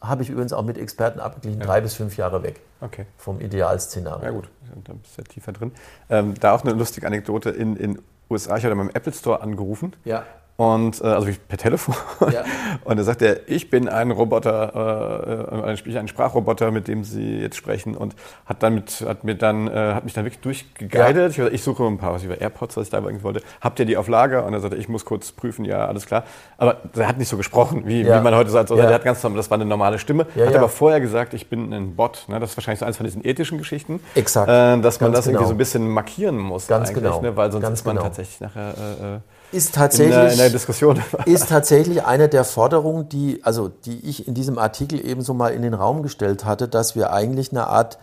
[0.07, 1.65] habe ich übrigens auch mit Experten abgeglichen, ja.
[1.65, 3.05] drei bis fünf Jahre weg okay.
[3.17, 4.25] vom Idealszenario.
[4.25, 4.49] Ja gut,
[4.83, 5.71] da bist du ja tiefer drin.
[6.09, 9.93] Ähm, da auch eine lustige Anekdote in den USA, ich hatte beim Apple Store angerufen
[10.03, 10.23] ja.
[10.57, 11.95] Und äh, also per Telefon.
[12.31, 12.43] Ja.
[12.85, 17.39] Und da sagt er, ich bin ein Roboter, äh, ein, ein Sprachroboter, mit dem Sie
[17.39, 17.95] jetzt sprechen.
[17.97, 18.15] Und
[18.45, 21.35] hat dann mit, hat mir dann, äh, hat mich dann wirklich durchgeguidet.
[21.35, 21.47] Ja.
[21.47, 23.41] Ich, ich, suche ein paar, was ich über AirPods, was ich da irgendwie wollte.
[23.59, 24.45] Habt ihr die auf Lager?
[24.45, 26.23] Und er sagte, ich muss kurz prüfen, ja, alles klar.
[26.57, 28.17] Aber er hat nicht so gesprochen, wie, ja.
[28.17, 28.71] wie man heute sagt.
[28.71, 28.87] Also ja.
[28.87, 30.25] Der hat ganz normal, das war eine normale Stimme.
[30.39, 32.25] hat aber vorher gesagt, ich bin ein Bot.
[32.29, 32.39] Ne?
[32.39, 33.99] Das ist wahrscheinlich so eins von diesen ethischen Geschichten.
[34.15, 34.47] Exakt.
[34.47, 35.39] Äh, dass man ganz das genau.
[35.39, 36.67] irgendwie so ein bisschen markieren muss.
[36.67, 37.19] Ganz genau.
[37.21, 37.35] Ne?
[37.35, 38.07] Weil sonst ganz ist man genau.
[38.07, 39.19] tatsächlich nachher äh, äh
[39.51, 41.01] ist tatsächlich, in der, in der Diskussion.
[41.25, 45.62] ist tatsächlich eine der Forderungen, die, also, die ich in diesem Artikel ebenso mal in
[45.62, 47.97] den Raum gestellt hatte, dass wir eigentlich eine Art,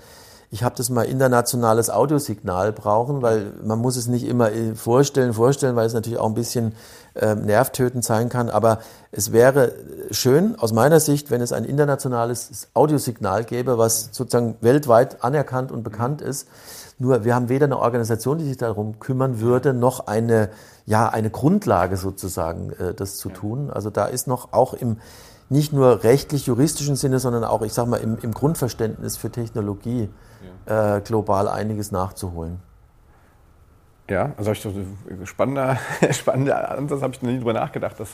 [0.52, 5.76] ich habe das mal internationales Audiosignal brauchen, weil man muss es nicht immer vorstellen, vorstellen,
[5.76, 6.74] weil es natürlich auch ein bisschen
[7.14, 8.50] äh, nervtötend sein kann.
[8.50, 8.80] Aber
[9.12, 9.72] es wäre
[10.10, 15.84] schön aus meiner Sicht, wenn es ein internationales Audiosignal gäbe, was sozusagen weltweit anerkannt und
[15.84, 16.46] bekannt ist.
[16.98, 20.50] Nur wir haben weder eine Organisation, die sich darum kümmern würde, noch eine
[20.84, 23.70] ja, eine Grundlage sozusagen, äh, das zu tun.
[23.70, 24.98] Also da ist noch auch im
[25.48, 30.08] nicht nur rechtlich-juristischen Sinne, sondern auch, ich sag mal, im, im Grundverständnis für Technologie
[30.66, 30.96] ja.
[30.96, 32.60] äh, global einiges nachzuholen.
[34.10, 34.66] Ja, also ich
[35.24, 35.78] spannender,
[36.10, 37.98] spannender Ansatz, habe ich noch nie drüber nachgedacht.
[37.98, 38.08] Dass,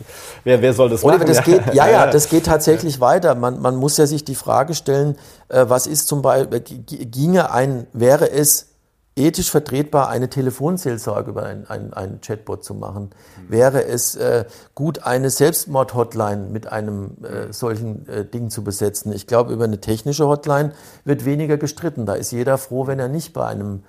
[0.44, 1.26] wer, wer soll das Oder machen?
[1.26, 3.00] Das geht, ja, ja, das geht tatsächlich ja.
[3.00, 3.34] weiter.
[3.34, 5.16] Man, man muss ja sich die Frage stellen,
[5.48, 8.68] äh, was ist zum Beispiel, ginge ein, wäre es
[9.18, 13.10] ethisch vertretbar, eine Telefonseelsorge über ein, ein, ein Chatbot zu machen?
[13.10, 13.50] Mhm.
[13.50, 19.12] Wäre es äh, gut, eine Selbstmord-Hotline mit einem äh, solchen äh, Ding zu besetzen?
[19.12, 20.72] Ich glaube, über eine technische Hotline
[21.04, 22.06] wird weniger gestritten.
[22.06, 23.82] Da ist jeder froh, wenn er nicht bei einem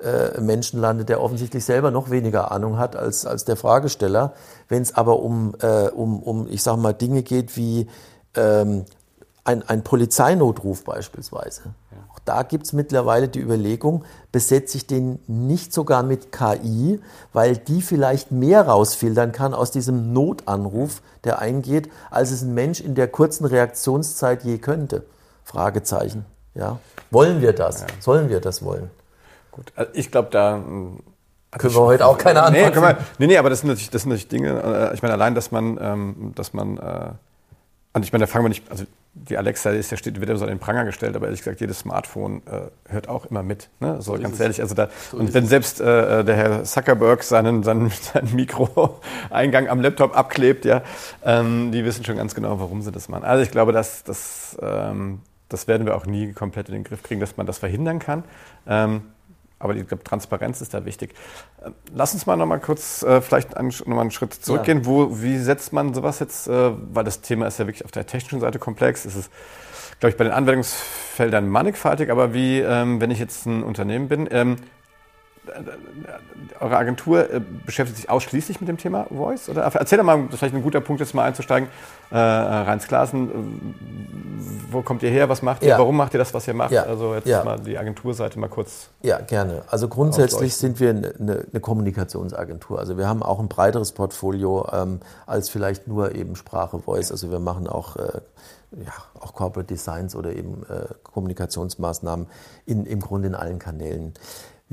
[0.00, 4.34] äh, Menschen landet, der offensichtlich selber noch weniger Ahnung hat als, als der Fragesteller.
[4.68, 7.88] Wenn es aber um, äh, um, um, ich sag mal, Dinge geht wie
[8.34, 8.84] ähm,
[9.44, 11.74] ein, ein Polizeinotruf beispielsweise.
[11.90, 11.98] Ja.
[12.24, 17.00] Da gibt es mittlerweile die Überlegung, besetze ich den nicht sogar mit KI,
[17.32, 22.80] weil die vielleicht mehr rausfiltern kann aus diesem Notanruf, der eingeht, als es ein Mensch
[22.80, 25.04] in der kurzen Reaktionszeit je könnte.
[25.44, 26.24] Fragezeichen.
[26.54, 26.78] Ja.
[27.10, 27.82] Wollen wir das?
[27.82, 27.86] Ja.
[28.00, 28.90] Sollen wir das wollen?
[29.52, 30.98] Gut, also ich glaube, da hm,
[31.50, 34.02] können wir heute auch keine Antwort nee, wir, nee, nee, aber das sind natürlich, das
[34.02, 37.10] sind natürlich Dinge, äh, ich meine, allein, dass man, ähm, dass man, äh,
[37.94, 40.36] und ich meine, da fangen wir nicht, also die Alexa ist ja steht, wird ja
[40.36, 43.70] so an den Pranger gestellt, aber ehrlich gesagt, jedes Smartphone äh, hört auch immer mit.
[43.78, 44.02] Ne?
[44.02, 44.60] So, so ganz ehrlich.
[44.60, 49.68] Also da, so und wenn selbst äh, äh, der Herr Zuckerberg seinen, seinen, seinen Mikroeingang
[49.68, 50.82] am Laptop abklebt, ja,
[51.24, 53.24] ähm, die wissen schon ganz genau, warum sie das machen.
[53.24, 57.04] Also ich glaube, dass, dass ähm, das werden wir auch nie komplett in den Griff
[57.04, 58.24] kriegen, dass man das verhindern kann.
[58.66, 59.02] Ähm,
[59.64, 61.14] aber ich glaube, Transparenz ist da wichtig.
[61.62, 64.80] Äh, lass uns mal noch mal kurz äh, vielleicht einen, noch mal einen Schritt zurückgehen.
[64.80, 64.86] Ja.
[64.86, 68.06] Wo, wie setzt man sowas jetzt, äh, weil das Thema ist ja wirklich auf der
[68.06, 69.04] technischen Seite komplex.
[69.04, 69.30] Es ist,
[70.00, 74.28] glaube ich, bei den Anwendungsfeldern mannigfaltig, aber wie, ähm, wenn ich jetzt ein Unternehmen bin,
[74.30, 74.56] ähm,
[76.60, 79.48] eure Agentur äh, beschäftigt sich ausschließlich mit dem Thema Voice?
[79.48, 81.68] Oder erzähl doch mal, das ist vielleicht ein guter Punkt, jetzt mal einzusteigen.
[82.10, 85.28] Äh, Reins Klassen, äh, wo kommt ihr her?
[85.28, 85.70] Was macht ihr?
[85.70, 85.78] Ja.
[85.78, 86.70] Warum macht ihr das, was ihr macht?
[86.70, 86.84] Ja.
[86.84, 87.44] Also jetzt ja.
[87.44, 88.88] mal die Agenturseite mal kurz.
[89.02, 89.62] Ja, gerne.
[89.68, 92.78] Also grundsätzlich sind wir eine, eine, Kommunikationsagentur.
[92.78, 97.10] Also wir haben auch ein breiteres Portfolio ähm, als vielleicht nur eben Sprache Voice.
[97.10, 98.20] Also wir machen auch äh,
[98.84, 102.26] ja, auch Corporate Designs oder eben äh, Kommunikationsmaßnahmen
[102.66, 104.14] in, im Grunde in allen Kanälen.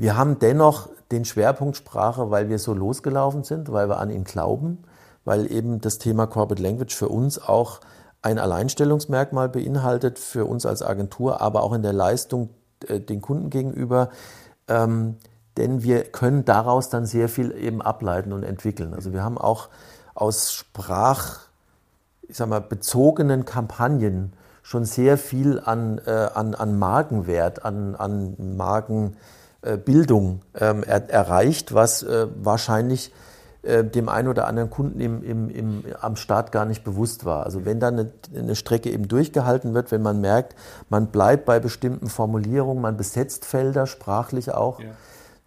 [0.02, 4.24] Wir haben dennoch den Schwerpunkt Sprache, weil wir so losgelaufen sind, weil wir an ihn
[4.24, 4.82] glauben,
[5.24, 7.78] weil eben das Thema Corporate Language für uns auch
[8.20, 12.48] ein Alleinstellungsmerkmal beinhaltet, für uns als Agentur, aber auch in der Leistung
[12.88, 14.08] äh, den Kunden gegenüber.
[14.66, 15.18] Ähm,
[15.56, 18.94] denn wir können daraus dann sehr viel eben ableiten und entwickeln.
[18.94, 19.68] Also wir haben auch
[20.16, 21.42] aus Sprach,
[22.22, 24.32] ich sag mal, bezogenen Kampagnen
[24.64, 29.16] schon sehr viel an, äh, an, an Markenwert, an, an Marken,
[29.76, 33.12] Bildung ähm, er, erreicht, was äh, wahrscheinlich
[33.62, 37.44] äh, dem einen oder anderen Kunden im, im, im, am Start gar nicht bewusst war.
[37.44, 40.56] Also wenn dann eine, eine, Strecke eben durchgehalten wird, wenn man merkt,
[40.88, 44.86] man bleibt bei bestimmten Formulierungen, man besetzt Felder sprachlich auch, ja.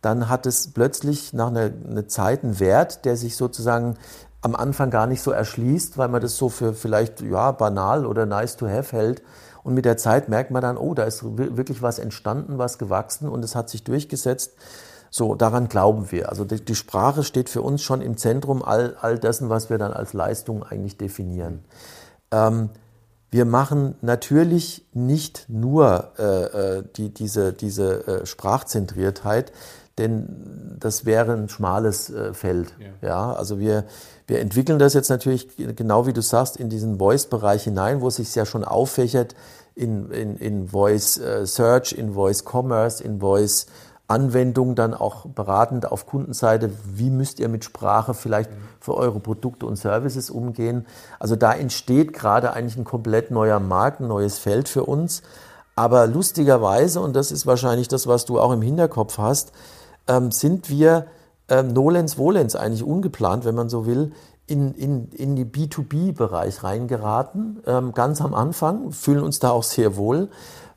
[0.01, 3.97] dann hat es plötzlich nach einer, einer Zeit einen Wert, der sich sozusagen
[4.39, 8.25] am Anfang gar nicht so erschließt, weil man das so für vielleicht ja, banal oder
[8.25, 9.23] nice to have hält.
[9.65, 13.27] Und mit der Zeit merkt man dann, oh, da ist wirklich was entstanden, was gewachsen
[13.27, 14.53] und es hat sich durchgesetzt.
[15.09, 16.29] So, daran glauben wir.
[16.29, 19.79] Also die, die Sprache steht für uns schon im Zentrum all, all dessen, was wir
[19.79, 21.65] dann als Leistung eigentlich definieren.
[22.29, 22.69] Ähm,
[23.31, 29.51] wir machen natürlich nicht nur äh, äh die, diese, diese äh, Sprachzentriertheit,
[29.97, 32.73] denn das wäre ein schmales äh, Feld.
[33.01, 33.07] Ja.
[33.07, 33.33] ja.
[33.33, 33.85] also wir,
[34.27, 38.15] wir entwickeln das jetzt natürlich, genau wie du sagst, in diesen Voice-Bereich hinein, wo es
[38.15, 39.35] sich ja schon auffächert
[39.73, 43.67] in, in, in Voice äh, Search, in Voice Commerce, in Voice
[44.07, 49.65] Anwendung dann auch beratend auf Kundenseite, wie müsst ihr mit Sprache vielleicht für eure Produkte
[49.65, 50.85] und Services umgehen.
[51.17, 55.23] Also da entsteht gerade eigentlich ein komplett neuer Markt, ein neues Feld für uns.
[55.75, 59.51] Aber lustigerweise, und das ist wahrscheinlich das, was du auch im Hinterkopf hast,
[60.07, 61.07] ähm, sind wir
[61.47, 64.11] ähm, nolens volens eigentlich ungeplant, wenn man so will,
[64.47, 69.97] in, in, in die B2B-Bereich reingeraten, ähm, ganz am Anfang, fühlen uns da auch sehr
[69.97, 70.29] wohl,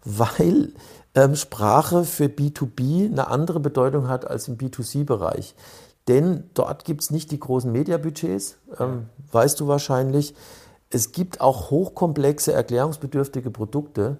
[0.04, 0.72] weil
[1.14, 5.54] ähm, Sprache für B2B eine andere Bedeutung hat als im B2C-Bereich.
[6.06, 10.34] Denn dort gibt es nicht die großen Mediabudgets, ähm, weißt du wahrscheinlich.
[10.90, 14.16] Es gibt auch hochkomplexe, erklärungsbedürftige Produkte,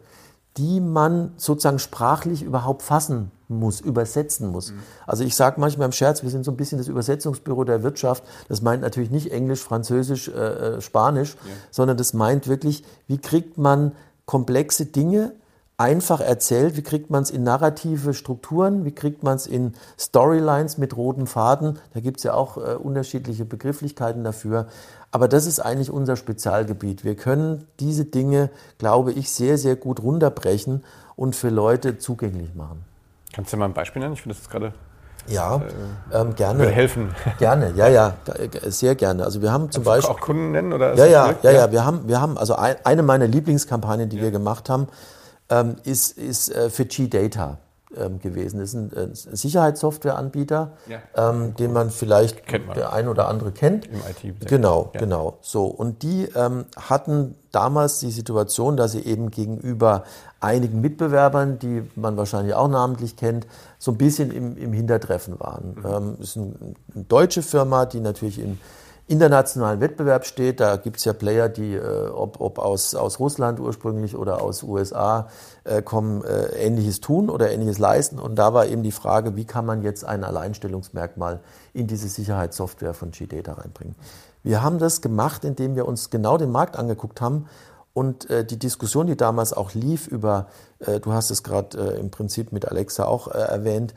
[0.59, 4.73] die man sozusagen sprachlich überhaupt fassen muss, übersetzen muss.
[4.73, 4.79] Mhm.
[5.07, 8.25] Also ich sage manchmal im Scherz, wir sind so ein bisschen das Übersetzungsbüro der Wirtschaft.
[8.49, 10.33] Das meint natürlich nicht Englisch, Französisch, äh,
[10.77, 11.53] äh Spanisch, ja.
[11.71, 13.93] sondern das meint wirklich, wie kriegt man
[14.27, 15.33] komplexe Dinge
[15.79, 20.77] einfach erzählt, wie kriegt man es in narrative Strukturen, wie kriegt man es in Storylines
[20.77, 21.79] mit roten Faden.
[21.95, 24.67] Da gibt es ja auch äh, unterschiedliche Begrifflichkeiten dafür.
[25.13, 27.05] Aber das ist eigentlich unser Spezialgebiet.
[27.05, 30.85] Wir können diese Dinge, glaube ich, sehr, sehr gut runterbrechen
[31.15, 32.85] und für Leute zugänglich machen.
[33.39, 34.15] Kannst du mal ein Beispiel nennen?
[34.15, 34.73] Ich finde das jetzt gerade
[35.29, 35.63] ja,
[36.11, 36.59] äh, ähm, gerne.
[36.59, 37.15] Würde helfen.
[37.39, 38.15] Gerne, ja, ja,
[38.65, 39.23] sehr gerne.
[39.23, 40.97] Also wir haben zum Kannst Beispiel auch Kunden nennen oder?
[40.97, 44.25] Ja, ja, ja, ja, Wir haben, wir haben also ein, eine meiner Lieblingskampagnen, die ja.
[44.25, 44.89] wir gemacht haben,
[45.51, 47.59] ähm, ist, ist äh, für G-Data
[47.97, 48.59] ähm, gewesen.
[48.59, 50.99] Das ist ein, ein Sicherheitssoftwareanbieter, ja.
[51.15, 52.77] ähm, den man vielleicht man.
[52.77, 53.87] der ein oder andere kennt.
[53.87, 54.49] Im IT.
[54.49, 55.01] Genau, ja.
[55.01, 55.39] genau.
[55.43, 60.03] So und die ähm, hatten damals die Situation, dass sie eben gegenüber
[60.41, 63.47] einigen Mitbewerbern, die man wahrscheinlich auch namentlich kennt,
[63.79, 65.77] so ein bisschen im, im Hintertreffen waren.
[65.77, 65.87] Mhm.
[65.87, 68.59] Ähm, ist ein, eine deutsche Firma, die natürlich in
[69.09, 70.61] internationalen Wettbewerb steht.
[70.61, 74.63] Da gibt es ja Player, die, äh, ob, ob aus, aus Russland ursprünglich oder aus
[74.63, 75.29] USA
[75.65, 78.19] äh, kommen, äh, Ähnliches tun oder Ähnliches leisten.
[78.19, 81.41] Und da war eben die Frage, wie kann man jetzt ein Alleinstellungsmerkmal
[81.73, 83.97] in diese Sicherheitssoftware von G-Data reinbringen.
[84.43, 87.47] Wir haben das gemacht, indem wir uns genau den Markt angeguckt haben
[87.99, 90.47] und äh, die Diskussion, die damals auch lief über,
[90.79, 93.93] äh, du hast es gerade äh, im Prinzip mit Alexa auch äh, erwähnt,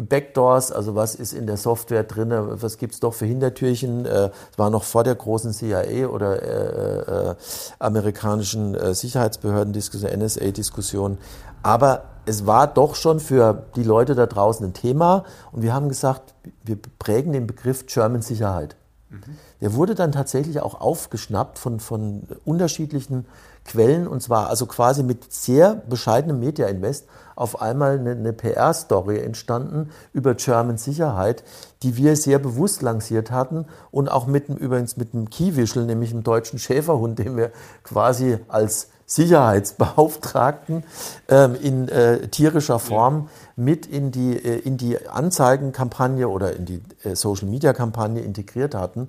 [0.00, 4.06] Backdoors, also was ist in der Software drin, was gibt es doch für Hintertürchen.
[4.06, 7.34] Es war noch vor der großen CIA oder äh, äh,
[7.80, 11.18] amerikanischen äh, Sicherheitsbehörden-Diskussion, NSA-Diskussion.
[11.62, 15.90] Aber es war doch schon für die Leute da draußen ein Thema und wir haben
[15.90, 18.76] gesagt, wir prägen den Begriff German Sicherheit.
[19.10, 19.36] Mhm.
[19.60, 23.26] Der wurde dann tatsächlich auch aufgeschnappt von, von unterschiedlichen
[23.64, 29.90] Quellen und zwar also quasi mit sehr bescheidenem Media-Invest auf einmal eine, eine PR-Story entstanden
[30.12, 31.44] über German Sicherheit,
[31.82, 36.22] die wir sehr bewusst lanciert hatten und auch mit übrigens mit einem Keywischel, nämlich einem
[36.22, 40.84] deutschen Schäferhund, den wir quasi als Sicherheitsbeauftragten
[41.28, 46.80] ähm, in äh, tierischer Form mit in die, äh, in die Anzeigenkampagne oder in die
[47.02, 49.08] äh, Social-Media-Kampagne integriert hatten,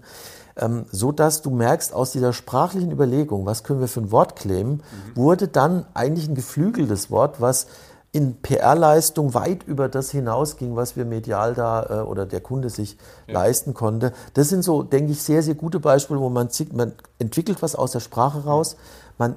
[0.58, 4.36] ähm, so dass du merkst, aus dieser sprachlichen Überlegung, was können wir für ein Wort
[4.36, 5.16] claimen, mhm.
[5.16, 7.68] wurde dann eigentlich ein geflügeltes Wort, was
[8.14, 12.98] in PR-Leistung weit über das hinausging, was wir medial da äh, oder der Kunde sich
[13.28, 13.36] ja.
[13.36, 14.12] leisten konnte.
[14.34, 17.92] Das sind so, denke ich, sehr, sehr gute Beispiele, wo man, man entwickelt was aus
[17.92, 18.76] der Sprache raus,
[19.18, 19.36] man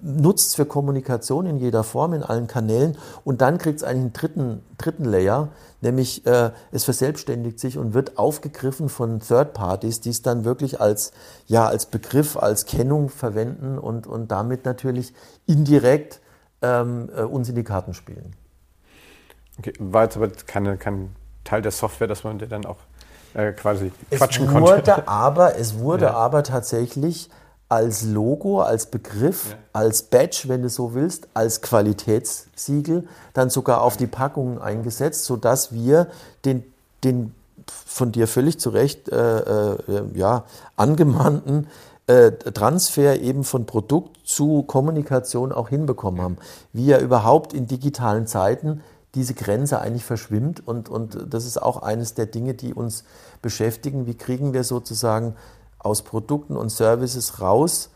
[0.00, 4.12] nutzt es für Kommunikation in jeder Form, in allen Kanälen und dann kriegt es einen
[4.12, 5.48] dritten, dritten Layer,
[5.80, 10.80] nämlich äh, es verselbstständigt sich und wird aufgegriffen von Third Parties, die es dann wirklich
[10.80, 11.12] als,
[11.46, 15.14] ja, als Begriff, als Kennung verwenden und, und damit natürlich
[15.46, 16.20] indirekt
[16.62, 18.36] ähm, äh, uns in die Karten spielen.
[19.58, 22.78] Okay, war jetzt aber keine, kein Teil der Software, dass man dann auch
[23.34, 25.08] äh, quasi quatschen es wurde konnte.
[25.08, 26.14] Aber, es wurde ja.
[26.14, 27.30] aber tatsächlich
[27.72, 29.56] als Logo, als Begriff, ja.
[29.72, 35.72] als Badge, wenn du so willst, als Qualitätssiegel, dann sogar auf die Packungen eingesetzt, sodass
[35.72, 36.08] wir
[36.44, 36.64] den,
[37.02, 37.34] den
[37.66, 39.78] von dir völlig zu Recht äh, äh,
[40.12, 40.44] ja,
[40.76, 41.66] angemahnten
[42.08, 46.36] äh, Transfer eben von Produkt zu Kommunikation auch hinbekommen haben.
[46.74, 48.82] Wie ja überhaupt in digitalen Zeiten
[49.14, 53.04] diese Grenze eigentlich verschwimmt und, und das ist auch eines der Dinge, die uns
[53.40, 54.06] beschäftigen.
[54.06, 55.36] Wie kriegen wir sozusagen
[55.82, 57.90] aus Produkten und Services raus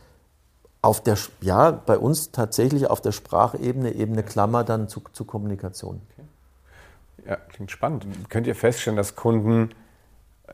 [0.83, 6.01] auf der, ja, bei uns tatsächlich auf der Sprachebene, Ebene Klammer dann zu, zu Kommunikation.
[6.13, 7.29] Okay.
[7.29, 8.07] Ja, klingt spannend.
[8.29, 9.71] Könnt ihr feststellen, dass Kunden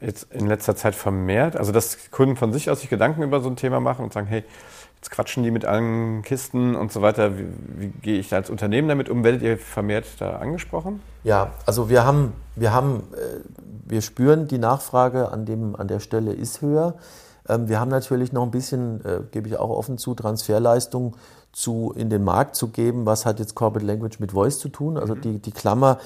[0.01, 3.49] jetzt in letzter Zeit vermehrt, also dass Kunden von sich aus sich Gedanken über so
[3.51, 4.43] ein Thema machen und sagen, hey,
[5.03, 7.37] jetzt quatschen die mit allen Kisten und so weiter.
[7.37, 9.25] Wie, wie gehe ich da als Unternehmen damit um?
[9.25, 11.01] Werdet ihr vermehrt da angesprochen?
[11.25, 13.41] Ja, also wir haben, wir haben, äh,
[13.85, 16.95] wir spüren die Nachfrage an dem, an der Stelle ist höher.
[17.49, 21.17] Ähm, wir haben natürlich noch ein bisschen, äh, gebe ich auch offen zu, Transferleistung
[21.51, 23.05] zu, in den Markt zu geben.
[23.05, 24.97] Was hat jetzt Corporate Language mit Voice zu tun?
[24.97, 25.21] Also mhm.
[25.23, 25.99] die, die Klammer,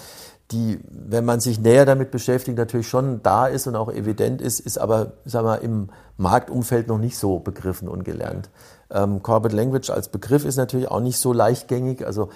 [0.53, 4.61] die, wenn man sich näher damit beschäftigt, natürlich schon da ist und auch evident ist,
[4.61, 8.49] ist aber, sagen wir, im Marktumfeld noch nicht so begriffen und gelernt.
[8.91, 12.07] Ähm, Corporate Language als Begriff ist natürlich auch nicht so leichtgängig.
[12.07, 12.29] Also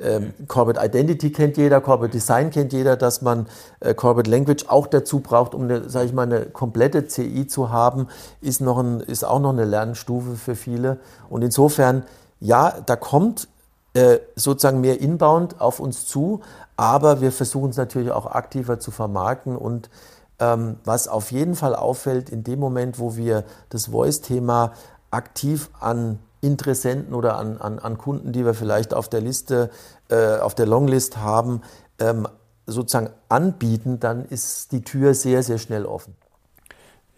[0.00, 3.46] ähm, Corporate Identity kennt jeder, Corporate Design kennt jeder, dass man
[3.78, 7.70] äh, Corporate Language auch dazu braucht, um eine, sage ich mal, eine komplette CI zu
[7.70, 8.08] haben,
[8.40, 10.98] ist, noch ein, ist auch noch eine Lernstufe für viele.
[11.30, 12.02] Und insofern,
[12.40, 13.48] ja, da kommt
[13.94, 16.40] äh, sozusagen mehr Inbound auf uns zu,
[16.76, 19.90] aber wir versuchen es natürlich auch aktiver zu vermarkten und
[20.38, 24.72] ähm, was auf jeden Fall auffällt, in dem Moment, wo wir das Voice-Thema
[25.10, 29.70] aktiv an Interessenten oder an, an, an Kunden, die wir vielleicht auf der Liste,
[30.08, 31.62] äh, auf der Longlist haben,
[32.00, 32.26] ähm,
[32.66, 36.16] sozusagen anbieten, dann ist die Tür sehr, sehr schnell offen.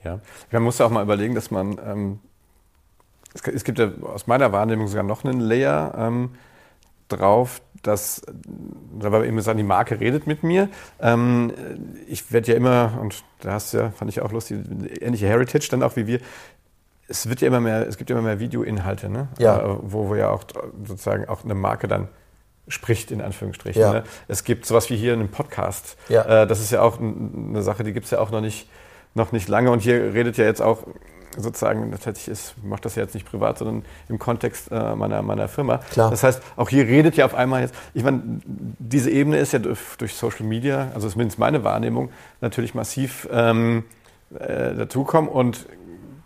[0.02, 0.20] Ja,
[0.50, 2.20] man muss ja auch mal überlegen, dass man, ähm,
[3.32, 6.34] es, es, gibt ja aus meiner Wahrnehmung sogar noch einen Layer ähm,
[7.16, 8.22] drauf, dass,
[8.98, 10.68] da war eben gesagt, die Marke redet mit mir.
[11.00, 11.52] Ähm,
[12.06, 14.58] ich werde ja immer, und da hast du ja, fand ich auch lustig,
[15.00, 16.20] ähnliche Heritage dann auch wie wir,
[17.08, 19.28] es wird ja immer mehr, es gibt ja immer mehr Videoinhalte, ne?
[19.38, 19.58] Ja.
[19.58, 20.44] Äh, wo, wo ja auch
[20.84, 22.08] sozusagen auch eine Marke dann
[22.68, 23.80] spricht, in Anführungsstrichen.
[23.80, 23.92] Ja.
[23.92, 24.04] Ne?
[24.28, 25.96] Es gibt sowas wie hier einen Podcast.
[26.08, 26.42] Ja.
[26.42, 28.68] Äh, das ist ja auch eine Sache, die gibt es ja auch noch nicht,
[29.14, 29.70] noch nicht lange.
[29.70, 30.84] Und hier redet ja jetzt auch
[31.36, 35.22] sozusagen, tatsächlich ist, ich mache das ja jetzt nicht privat, sondern im Kontext äh, meiner,
[35.22, 35.78] meiner Firma.
[35.90, 36.10] Klar.
[36.10, 39.58] Das heißt, auch hier redet ja auf einmal jetzt, ich meine, diese Ebene ist ja
[39.58, 42.10] durch, durch Social Media, also zumindest meine Wahrnehmung,
[42.40, 43.84] natürlich massiv ähm,
[44.38, 45.66] äh, dazukommen und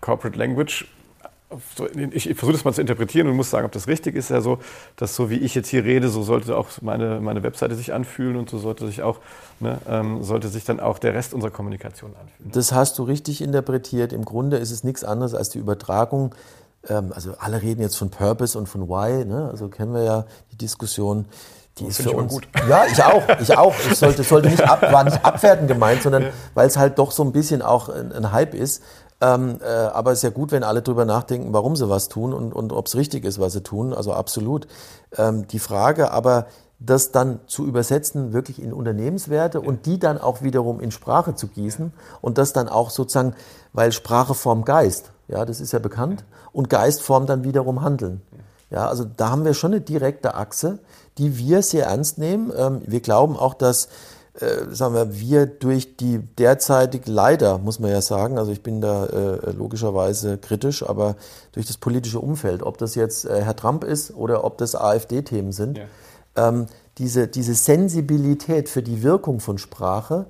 [0.00, 0.86] Corporate Language
[2.12, 4.28] ich, versuche das mal zu interpretieren und muss sagen, ob das richtig ist.
[4.28, 4.58] Ja so,
[4.96, 8.36] dass so wie ich jetzt hier rede, so sollte auch meine, meine Webseite sich anfühlen
[8.36, 9.18] und so sollte sich auch
[9.60, 12.52] ne, ähm, sollte sich dann auch der Rest unserer Kommunikation anfühlen.
[12.52, 14.12] Das hast du richtig interpretiert.
[14.12, 16.34] Im Grunde ist es nichts anderes als die Übertragung.
[16.86, 19.24] Ähm, also alle reden jetzt von Purpose und von Why.
[19.24, 19.48] Ne?
[19.50, 21.26] Also kennen wir ja die Diskussion.
[21.78, 22.48] Die ist für uns gut.
[22.68, 23.74] Ja, ich auch, ich auch.
[23.90, 27.22] Ich sollte, sollte nicht ab, war nicht abwertend gemeint, sondern weil es halt doch so
[27.22, 28.82] ein bisschen auch ein, ein Hype ist.
[29.20, 32.32] Ähm, äh, aber es ist ja gut, wenn alle drüber nachdenken, warum sie was tun
[32.32, 33.92] und, und ob es richtig ist, was sie tun.
[33.92, 34.68] Also absolut.
[35.16, 36.46] Ähm, die Frage aber,
[36.80, 41.48] das dann zu übersetzen wirklich in Unternehmenswerte und die dann auch wiederum in Sprache zu
[41.48, 43.34] gießen und das dann auch sozusagen,
[43.72, 48.22] weil Sprache formt Geist, ja, das ist ja bekannt, und Geist formt dann wiederum Handeln.
[48.70, 50.78] Ja, also da haben wir schon eine direkte Achse,
[51.16, 52.52] die wir sehr ernst nehmen.
[52.56, 53.88] Ähm, wir glauben auch, dass
[54.40, 58.80] äh, sagen wir, wir durch die derzeitig leider, muss man ja sagen, also ich bin
[58.80, 61.16] da äh, logischerweise kritisch, aber
[61.52, 65.52] durch das politische Umfeld, ob das jetzt äh, Herr Trump ist oder ob das AfD-Themen
[65.52, 65.86] sind, ja.
[66.36, 66.66] ähm,
[66.98, 70.26] diese, diese Sensibilität für die Wirkung von Sprache,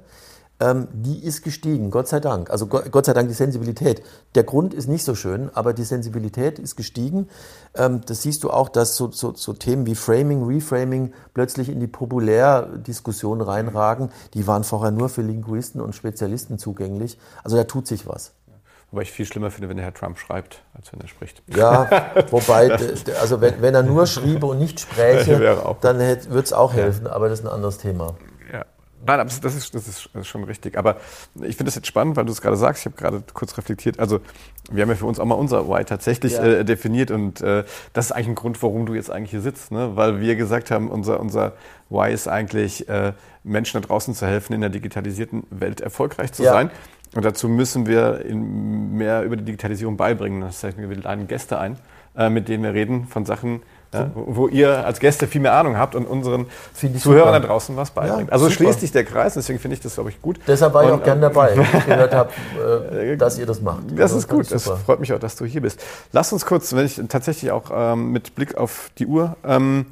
[0.61, 2.50] ähm, die ist gestiegen, Gott sei Dank.
[2.50, 4.02] Also Gott, Gott sei Dank die Sensibilität.
[4.34, 7.28] Der Grund ist nicht so schön, aber die Sensibilität ist gestiegen.
[7.74, 11.80] Ähm, das siehst du auch, dass so, so, so Themen wie Framing, Reframing plötzlich in
[11.80, 14.11] die Populärdiskussion reinragen.
[14.34, 17.18] Die waren vorher nur für Linguisten und Spezialisten zugänglich.
[17.44, 18.32] Also da tut sich was.
[18.90, 21.42] Wobei ich viel schlimmer finde, wenn der Herr Trump schreibt, als wenn er spricht.
[21.54, 21.90] Ja,
[22.30, 22.74] wobei,
[23.20, 25.38] also wenn, wenn er nur schriebe und nicht spräche,
[25.82, 28.14] dann würde es auch helfen, aber das ist ein anderes Thema.
[29.07, 30.76] Nein, das ist, das ist, das ist schon richtig.
[30.76, 30.96] Aber
[31.36, 32.82] ich finde das jetzt spannend, weil du es gerade sagst.
[32.82, 33.99] Ich habe gerade kurz reflektiert.
[33.99, 34.20] Also,
[34.70, 36.42] wir haben ja für uns auch mal unser Why tatsächlich ja.
[36.42, 37.11] äh, definiert.
[37.11, 39.70] Und äh, das ist eigentlich ein Grund, warum du jetzt eigentlich hier sitzt.
[39.70, 39.96] Ne?
[39.96, 41.55] Weil wir gesagt haben, unser, unser
[41.90, 43.12] Why ist eigentlich, äh,
[43.44, 46.53] Menschen da draußen zu helfen, in der digitalisierten Welt erfolgreich zu ja.
[46.53, 46.70] sein.
[47.14, 50.42] Und dazu müssen wir mehr über die Digitalisierung beibringen.
[50.42, 51.78] Das heißt, wir laden Gäste ein,
[52.16, 53.62] äh, mit denen wir reden von Sachen,
[53.95, 56.47] ja, wo ihr als Gäste viel mehr Ahnung habt und unseren
[56.99, 58.28] Zuhörern da draußen was beibringt.
[58.28, 58.57] Ja, also super.
[58.57, 60.39] schließt sich der Kreis, deswegen finde ich das, glaube ich, gut.
[60.47, 62.30] Deshalb war ich auch gern dabei, wenn ich gehört habe,
[62.93, 63.84] äh, dass ihr das macht.
[63.97, 65.82] Das ist gut, das freut mich auch, dass du hier bist.
[66.12, 69.86] Lass uns kurz, wenn ich tatsächlich auch ähm, mit Blick auf die Uhr, ähm,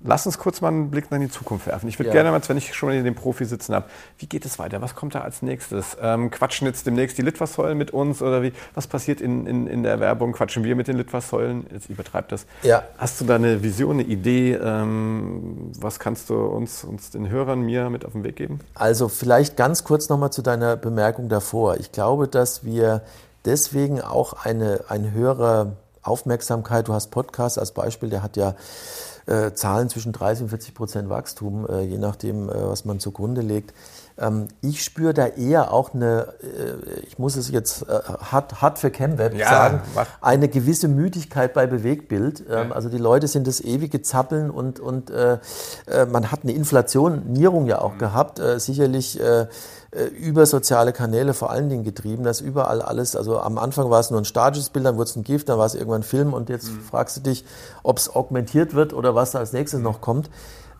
[0.00, 1.88] Lass uns kurz mal einen Blick in die Zukunft werfen.
[1.88, 2.12] Ich würde ja.
[2.12, 3.86] gerne mal, wenn ich schon in dem Profi sitzen habe,
[4.18, 4.80] wie geht es weiter?
[4.80, 5.96] Was kommt da als nächstes?
[6.00, 8.52] Ähm, quatschen jetzt demnächst die Litfaßsäulen mit uns oder wie?
[8.74, 10.32] Was passiert in, in, in der Werbung?
[10.32, 11.66] Quatschen wir mit den Litfaßsäulen?
[11.72, 12.46] Jetzt übertreibt das.
[12.62, 12.84] Ja.
[12.96, 14.54] Hast du da eine Vision, eine Idee?
[14.54, 18.60] Ähm, was kannst du uns, uns den Hörern, mir mit auf den Weg geben?
[18.74, 21.76] Also vielleicht ganz kurz nochmal zu deiner Bemerkung davor.
[21.76, 23.02] Ich glaube, dass wir
[23.44, 25.76] deswegen auch eine, eine höhere
[26.08, 28.54] Aufmerksamkeit, du hast Podcast als Beispiel, der hat ja
[29.28, 33.42] äh, Zahlen zwischen 30 und 40 Prozent Wachstum, äh, je nachdem, äh, was man zugrunde
[33.42, 33.74] legt.
[34.18, 38.78] Ähm, ich spüre da eher auch eine, äh, ich muss es jetzt äh, hart, hart
[38.78, 40.06] für ChemWeb ja, sagen, mach.
[40.20, 42.40] eine gewisse Müdigkeit bei Bewegtbild.
[42.40, 42.74] Ähm, ja.
[42.74, 45.38] Also die Leute sind das ewige Zappeln und, und äh,
[46.10, 47.98] man hat eine Inflationierung ja auch mhm.
[47.98, 48.40] gehabt.
[48.56, 49.20] sicherlich
[49.90, 54.10] über soziale Kanäle vor allen Dingen getrieben, dass überall alles, also am Anfang war es
[54.10, 56.34] nur ein statisches Bild, dann wurde es ein GIF, dann war es irgendwann ein Film
[56.34, 56.80] und jetzt mhm.
[56.80, 57.44] fragst du dich,
[57.82, 60.28] ob es augmentiert wird oder was da als nächstes noch kommt.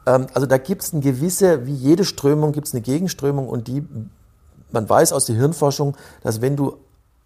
[0.05, 3.67] Ähm, also da gibt es eine gewisse, wie jede Strömung gibt es eine Gegenströmung und
[3.67, 3.83] die,
[4.73, 6.77] man weiß aus der Hirnforschung, dass wenn du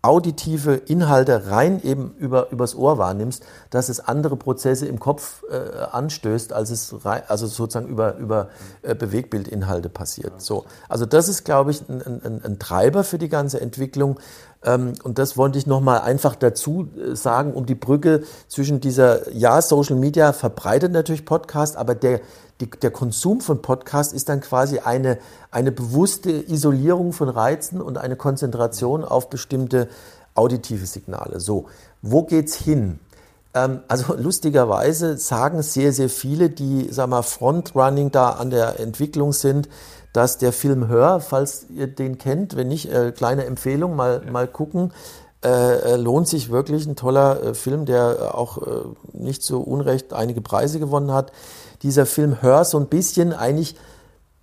[0.02, 5.84] auditive Inhalte rein eben über, übers Ohr wahrnimmst, dass es andere Prozesse im Kopf äh,
[5.92, 8.48] anstößt, als es rein, also sozusagen über, über
[8.82, 10.42] äh, Bewegbildinhalte passiert.
[10.42, 10.64] So.
[10.88, 14.18] Also das ist, glaube ich, ein, ein, ein Treiber für die ganze Entwicklung.
[14.64, 19.30] Ähm, und das wollte ich nochmal einfach dazu äh, sagen, um die Brücke zwischen dieser,
[19.32, 22.20] ja, Social Media verbreitet natürlich Podcast, aber der,
[22.60, 25.18] die, der Konsum von Podcast ist dann quasi eine,
[25.50, 29.88] eine bewusste Isolierung von Reizen und eine Konzentration auf bestimmte
[30.34, 31.40] auditive Signale.
[31.40, 31.66] So,
[32.00, 33.00] wo geht's hin?
[33.54, 39.32] Ähm, also lustigerweise sagen sehr, sehr viele, die, sag mal, Frontrunning da an der Entwicklung
[39.32, 39.68] sind,
[40.12, 44.30] dass der Film Hör, falls ihr den kennt, wenn nicht, äh, kleine Empfehlung, mal, ja.
[44.30, 44.92] mal gucken,
[45.44, 50.40] Äh, lohnt sich wirklich ein toller äh, Film, der auch äh, nicht so unrecht einige
[50.40, 51.32] Preise gewonnen hat.
[51.82, 53.74] Dieser Film Hör so ein bisschen eigentlich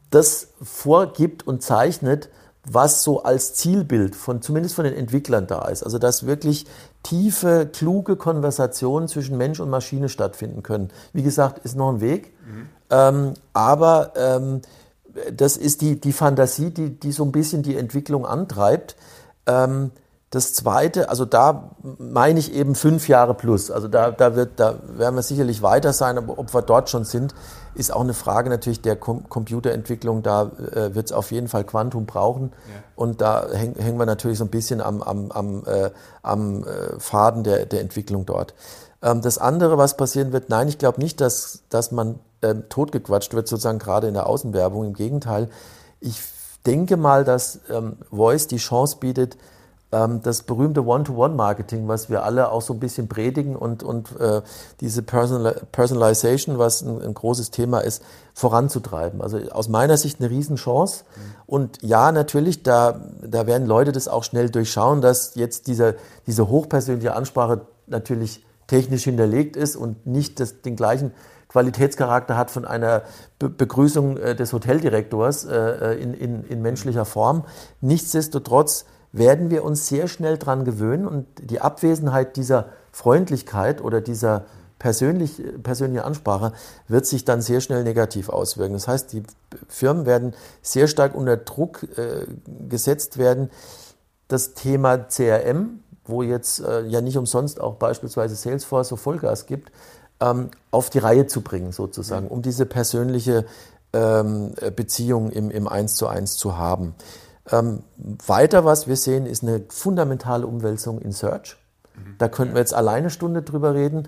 [0.10, 2.28] das vorgibt und zeichnet,
[2.66, 5.84] was so als Zielbild von zumindest von den Entwicklern da ist.
[5.84, 6.66] Also dass wirklich
[7.04, 10.90] tiefe, kluge Konversationen zwischen Mensch und Maschine stattfinden können.
[11.14, 12.70] Wie gesagt, ist noch ein Weg, mhm.
[12.90, 14.62] ähm, aber ähm,
[15.34, 18.96] das ist die, die Fantasie, die, die so ein bisschen die Entwicklung antreibt.
[19.48, 19.92] Ähm,
[20.32, 23.72] das zweite, also da meine ich eben fünf Jahre plus.
[23.72, 27.04] Also da, da, wird, da werden wir sicherlich weiter sein, aber ob wir dort schon
[27.04, 27.34] sind,
[27.74, 30.22] ist auch eine Frage natürlich der Com Computerentwicklung.
[30.22, 32.52] Da äh, wird es auf jeden Fall Quantum brauchen.
[32.52, 32.84] Ja.
[32.96, 35.90] Und da häng, hängen wir natürlich so ein bisschen am, am, am, äh,
[36.22, 38.54] am äh, Faden der, der Entwicklung dort.
[39.02, 43.34] Ähm, das andere, was passieren wird, nein, ich glaube nicht, dass, dass man ähm, totgequatscht
[43.34, 44.86] wird, sozusagen gerade in der Außenwerbung.
[44.86, 45.50] Im Gegenteil,
[46.00, 46.22] ich
[46.68, 49.38] denke mal, dass ähm, Voice die Chance bietet,
[49.92, 54.44] das berühmte One-to-One-Marketing, was wir alle auch so ein bisschen predigen und, und äh,
[54.82, 58.04] diese Personal Personalization, was ein, ein, großes Thema ist,
[58.36, 59.20] voranzutreiben.
[59.20, 61.06] Also aus meiner Sicht eine Riesenchance.
[61.16, 61.22] Mhm.
[61.48, 65.96] Und ja, natürlich, da, da werden Leute das auch schnell durchschauen, dass jetzt diese,
[66.28, 71.14] diese hochpersönliche Ansprache natürlich technisch hinterlegt ist und nicht das, den gleichen
[71.48, 73.02] Qualitätscharakter hat von einer
[73.40, 77.46] Be Begrüßung äh, des Hoteldirektors äh, äh in, in, in menschlicher Form.
[77.82, 84.46] Nichtsdestotrotz werden wir uns sehr schnell daran gewöhnen und die Abwesenheit dieser Freundlichkeit oder dieser
[84.78, 86.54] persönlich, persönliche Ansprache
[86.88, 88.74] wird sich dann sehr schnell negativ auswirken.
[88.74, 89.24] Das heißt, die
[89.68, 92.26] Firmen werden sehr stark unter Druck äh,
[92.70, 93.52] gesetzt werden.
[94.28, 99.72] Das Thema CRM, wo jetzt äh, ja nicht umsonst auch beispielsweise Salesforce so Vollgas gibt,
[100.22, 103.46] ähm, auf die Reihe zu bringen, sozusagen, um diese persönliche
[103.92, 106.96] ähm, Beziehung im, im Eins zu eins zu haben.
[107.52, 111.58] Ähm, weiter, was wir sehen, ist eine fundamentale Umwälzung in Search.
[112.18, 114.08] Da könnten wir jetzt alleine eine Stunde drüber reden.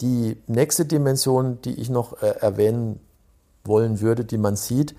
[0.00, 3.00] Die nächste Dimension, die ich noch äh, erwähnen
[3.64, 4.94] wollen würde, die man sieht,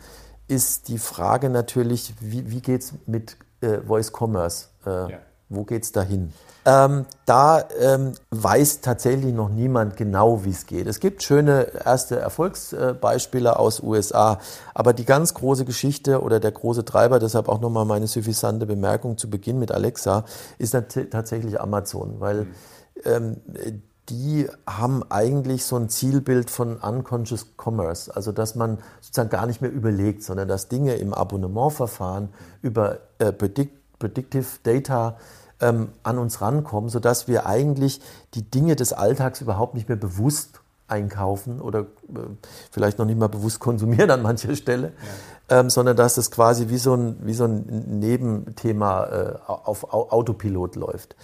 [0.48, 4.68] ist die Frage natürlich, wie, wie geht es mit äh, Voice Commerce?
[4.86, 5.20] Äh, ja.
[5.50, 6.34] Wo geht es dahin?
[6.66, 10.86] Ähm, da ähm, weiß tatsächlich noch niemand genau, wie es geht.
[10.88, 14.40] Es gibt schöne erste Erfolgsbeispiele aus USA,
[14.74, 19.18] aber die ganz große Geschichte oder der große Treiber, deshalb auch nochmal meine suffisante Bemerkung
[19.18, 20.26] zu Beginn mit Alexa,
[20.58, 20.76] ist
[21.12, 22.48] tatsächlich Amazon, weil
[23.06, 23.38] ähm,
[24.10, 29.62] die haben eigentlich so ein Zielbild von Unconscious Commerce, also dass man sozusagen gar nicht
[29.62, 32.30] mehr überlegt, sondern dass Dinge im Abonnementverfahren
[32.62, 35.18] über äh, Predict Predictive Data
[35.60, 38.02] ähm, an uns rankommen, sodass wir eigentlich
[38.34, 41.86] die Dinge des Alltags überhaupt nicht mehr bewusst einkaufen oder äh,
[42.72, 44.94] vielleicht noch nicht mal bewusst konsumieren an mancher Stelle,
[45.50, 45.60] ja.
[45.60, 50.76] ähm, sondern dass das quasi wie so ein, wie so ein Nebenthema äh, auf Autopilot
[50.76, 51.16] läuft.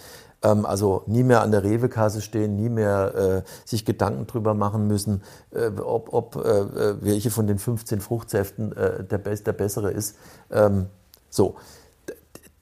[0.41, 4.87] Ähm, also nie mehr an der Rewe-Kasse stehen, nie mehr äh, sich Gedanken drüber machen
[4.87, 5.21] müssen,
[5.51, 10.17] äh, ob, ob äh, äh, welche von den 15 Fruchtsäften der, der bessere ist.
[10.51, 10.87] Ähm,
[11.29, 11.55] so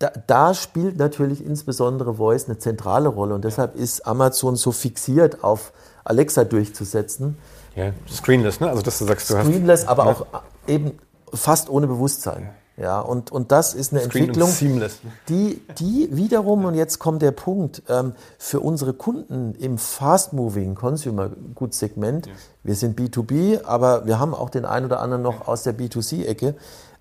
[0.02, 5.44] da, da, spielt natürlich insbesondere Voice eine zentrale Rolle und deshalb ist Amazon so fixiert
[5.44, 5.74] auf
[6.04, 7.38] Alexa durchzusetzen.
[7.76, 8.70] Ja, screenless, ne?
[8.70, 10.12] Also dass du sagst, du screenless, hast, aber ja.
[10.12, 10.26] auch
[10.68, 11.00] eben
[11.34, 12.50] fast ohne Bewusstsein.
[12.78, 14.90] Ja, und, und das ist eine Screen Entwicklung, ne?
[15.30, 21.30] die, die wiederum, und jetzt kommt der Punkt, ähm, für unsere Kunden im Fast-Moving Consumer
[21.54, 22.34] Goods Segment, ja.
[22.64, 26.56] wir sind B2B, aber wir haben auch den einen oder anderen noch aus der B2C-Ecke,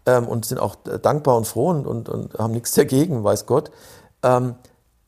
[0.07, 3.71] ähm, und sind auch dankbar und froh und, und, und haben nichts dagegen, weiß Gott.
[4.23, 4.55] Ähm,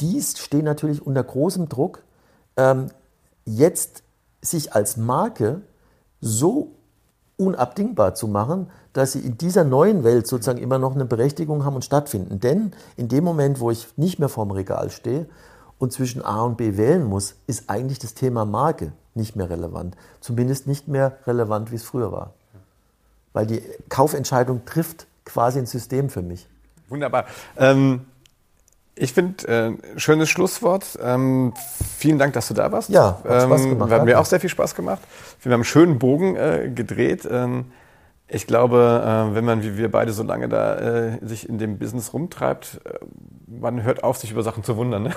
[0.00, 2.02] die stehen natürlich unter großem Druck,
[2.56, 2.88] ähm,
[3.44, 4.02] jetzt
[4.40, 5.62] sich als Marke
[6.20, 6.72] so
[7.36, 11.76] unabdingbar zu machen, dass sie in dieser neuen Welt sozusagen immer noch eine Berechtigung haben
[11.76, 12.40] und stattfinden.
[12.40, 15.26] Denn in dem Moment, wo ich nicht mehr vorm Regal stehe
[15.78, 19.96] und zwischen A und B wählen muss, ist eigentlich das Thema Marke nicht mehr relevant.
[20.20, 22.34] Zumindest nicht mehr relevant, wie es früher war
[23.32, 26.46] weil die Kaufentscheidung trifft quasi ein System für mich.
[26.88, 27.26] Wunderbar.
[27.56, 28.02] Ähm,
[28.94, 30.98] ich finde, äh, schönes Schlusswort.
[31.02, 31.54] Ähm,
[31.98, 32.90] vielen Dank, dass du da warst.
[32.90, 33.90] Ja, hat Spaß ähm, gemacht.
[33.90, 35.00] Ähm, hat mir auch sehr viel Spaß gemacht.
[35.40, 37.26] Wir haben einen schönen Bogen äh, gedreht.
[37.30, 37.66] Ähm,
[38.34, 41.78] ich glaube, äh, wenn man wie wir beide so lange da äh, sich in dem
[41.78, 42.98] Business rumtreibt, äh,
[43.46, 45.04] man hört auf, sich über Sachen zu wundern.
[45.04, 45.10] Ne?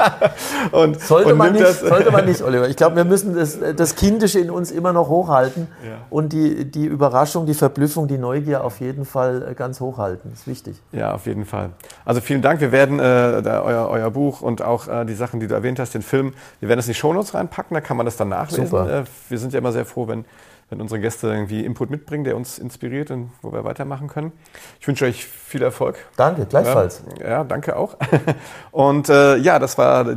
[0.72, 2.68] und, sollte, und man nicht, sollte man nicht, Oliver.
[2.68, 5.98] Ich glaube, wir müssen das, das, Kindische in uns immer noch hochhalten ja.
[6.08, 10.30] und die, die Überraschung, die Verblüffung, die Neugier auf jeden Fall ganz hochhalten.
[10.30, 10.80] Das ist wichtig.
[10.92, 11.70] Ja, auf jeden Fall.
[12.06, 12.62] Also vielen Dank.
[12.62, 15.78] Wir werden äh, da euer, euer Buch und auch äh, die Sachen, die du erwähnt
[15.78, 18.30] hast, den Film, wir werden das in die Shownotes reinpacken, da kann man das dann
[18.30, 18.66] nachlesen.
[18.68, 19.04] Super.
[19.28, 20.24] wir sind ja immer sehr froh, wenn
[20.68, 24.32] wenn unsere Gäste irgendwie Input mitbringen, der uns inspiriert und wo wir weitermachen können.
[24.80, 25.96] Ich wünsche euch viel Erfolg.
[26.16, 27.04] Danke, gleichfalls.
[27.20, 27.96] Ja, ja danke auch.
[28.72, 30.16] Und äh, ja, das war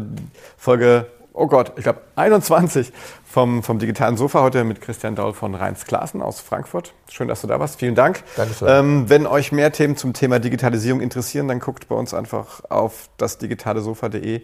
[0.57, 2.91] Folge, oh Gott, ich glaube 21
[3.23, 6.93] vom, vom digitalen Sofa heute mit Christian Daul von Rheins Klassen aus Frankfurt.
[7.09, 7.79] Schön, dass du da warst.
[7.79, 8.23] Vielen Dank.
[8.35, 8.67] Dankeschön.
[8.69, 13.09] Ähm, wenn euch mehr Themen zum Thema Digitalisierung interessieren, dann guckt bei uns einfach auf
[13.17, 14.41] das digitale Sofa.de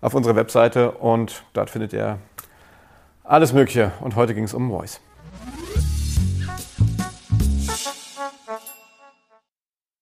[0.00, 2.18] auf unsere Webseite und dort findet ihr
[3.22, 3.92] alles Mögliche.
[4.00, 5.00] Und heute ging es um Voice.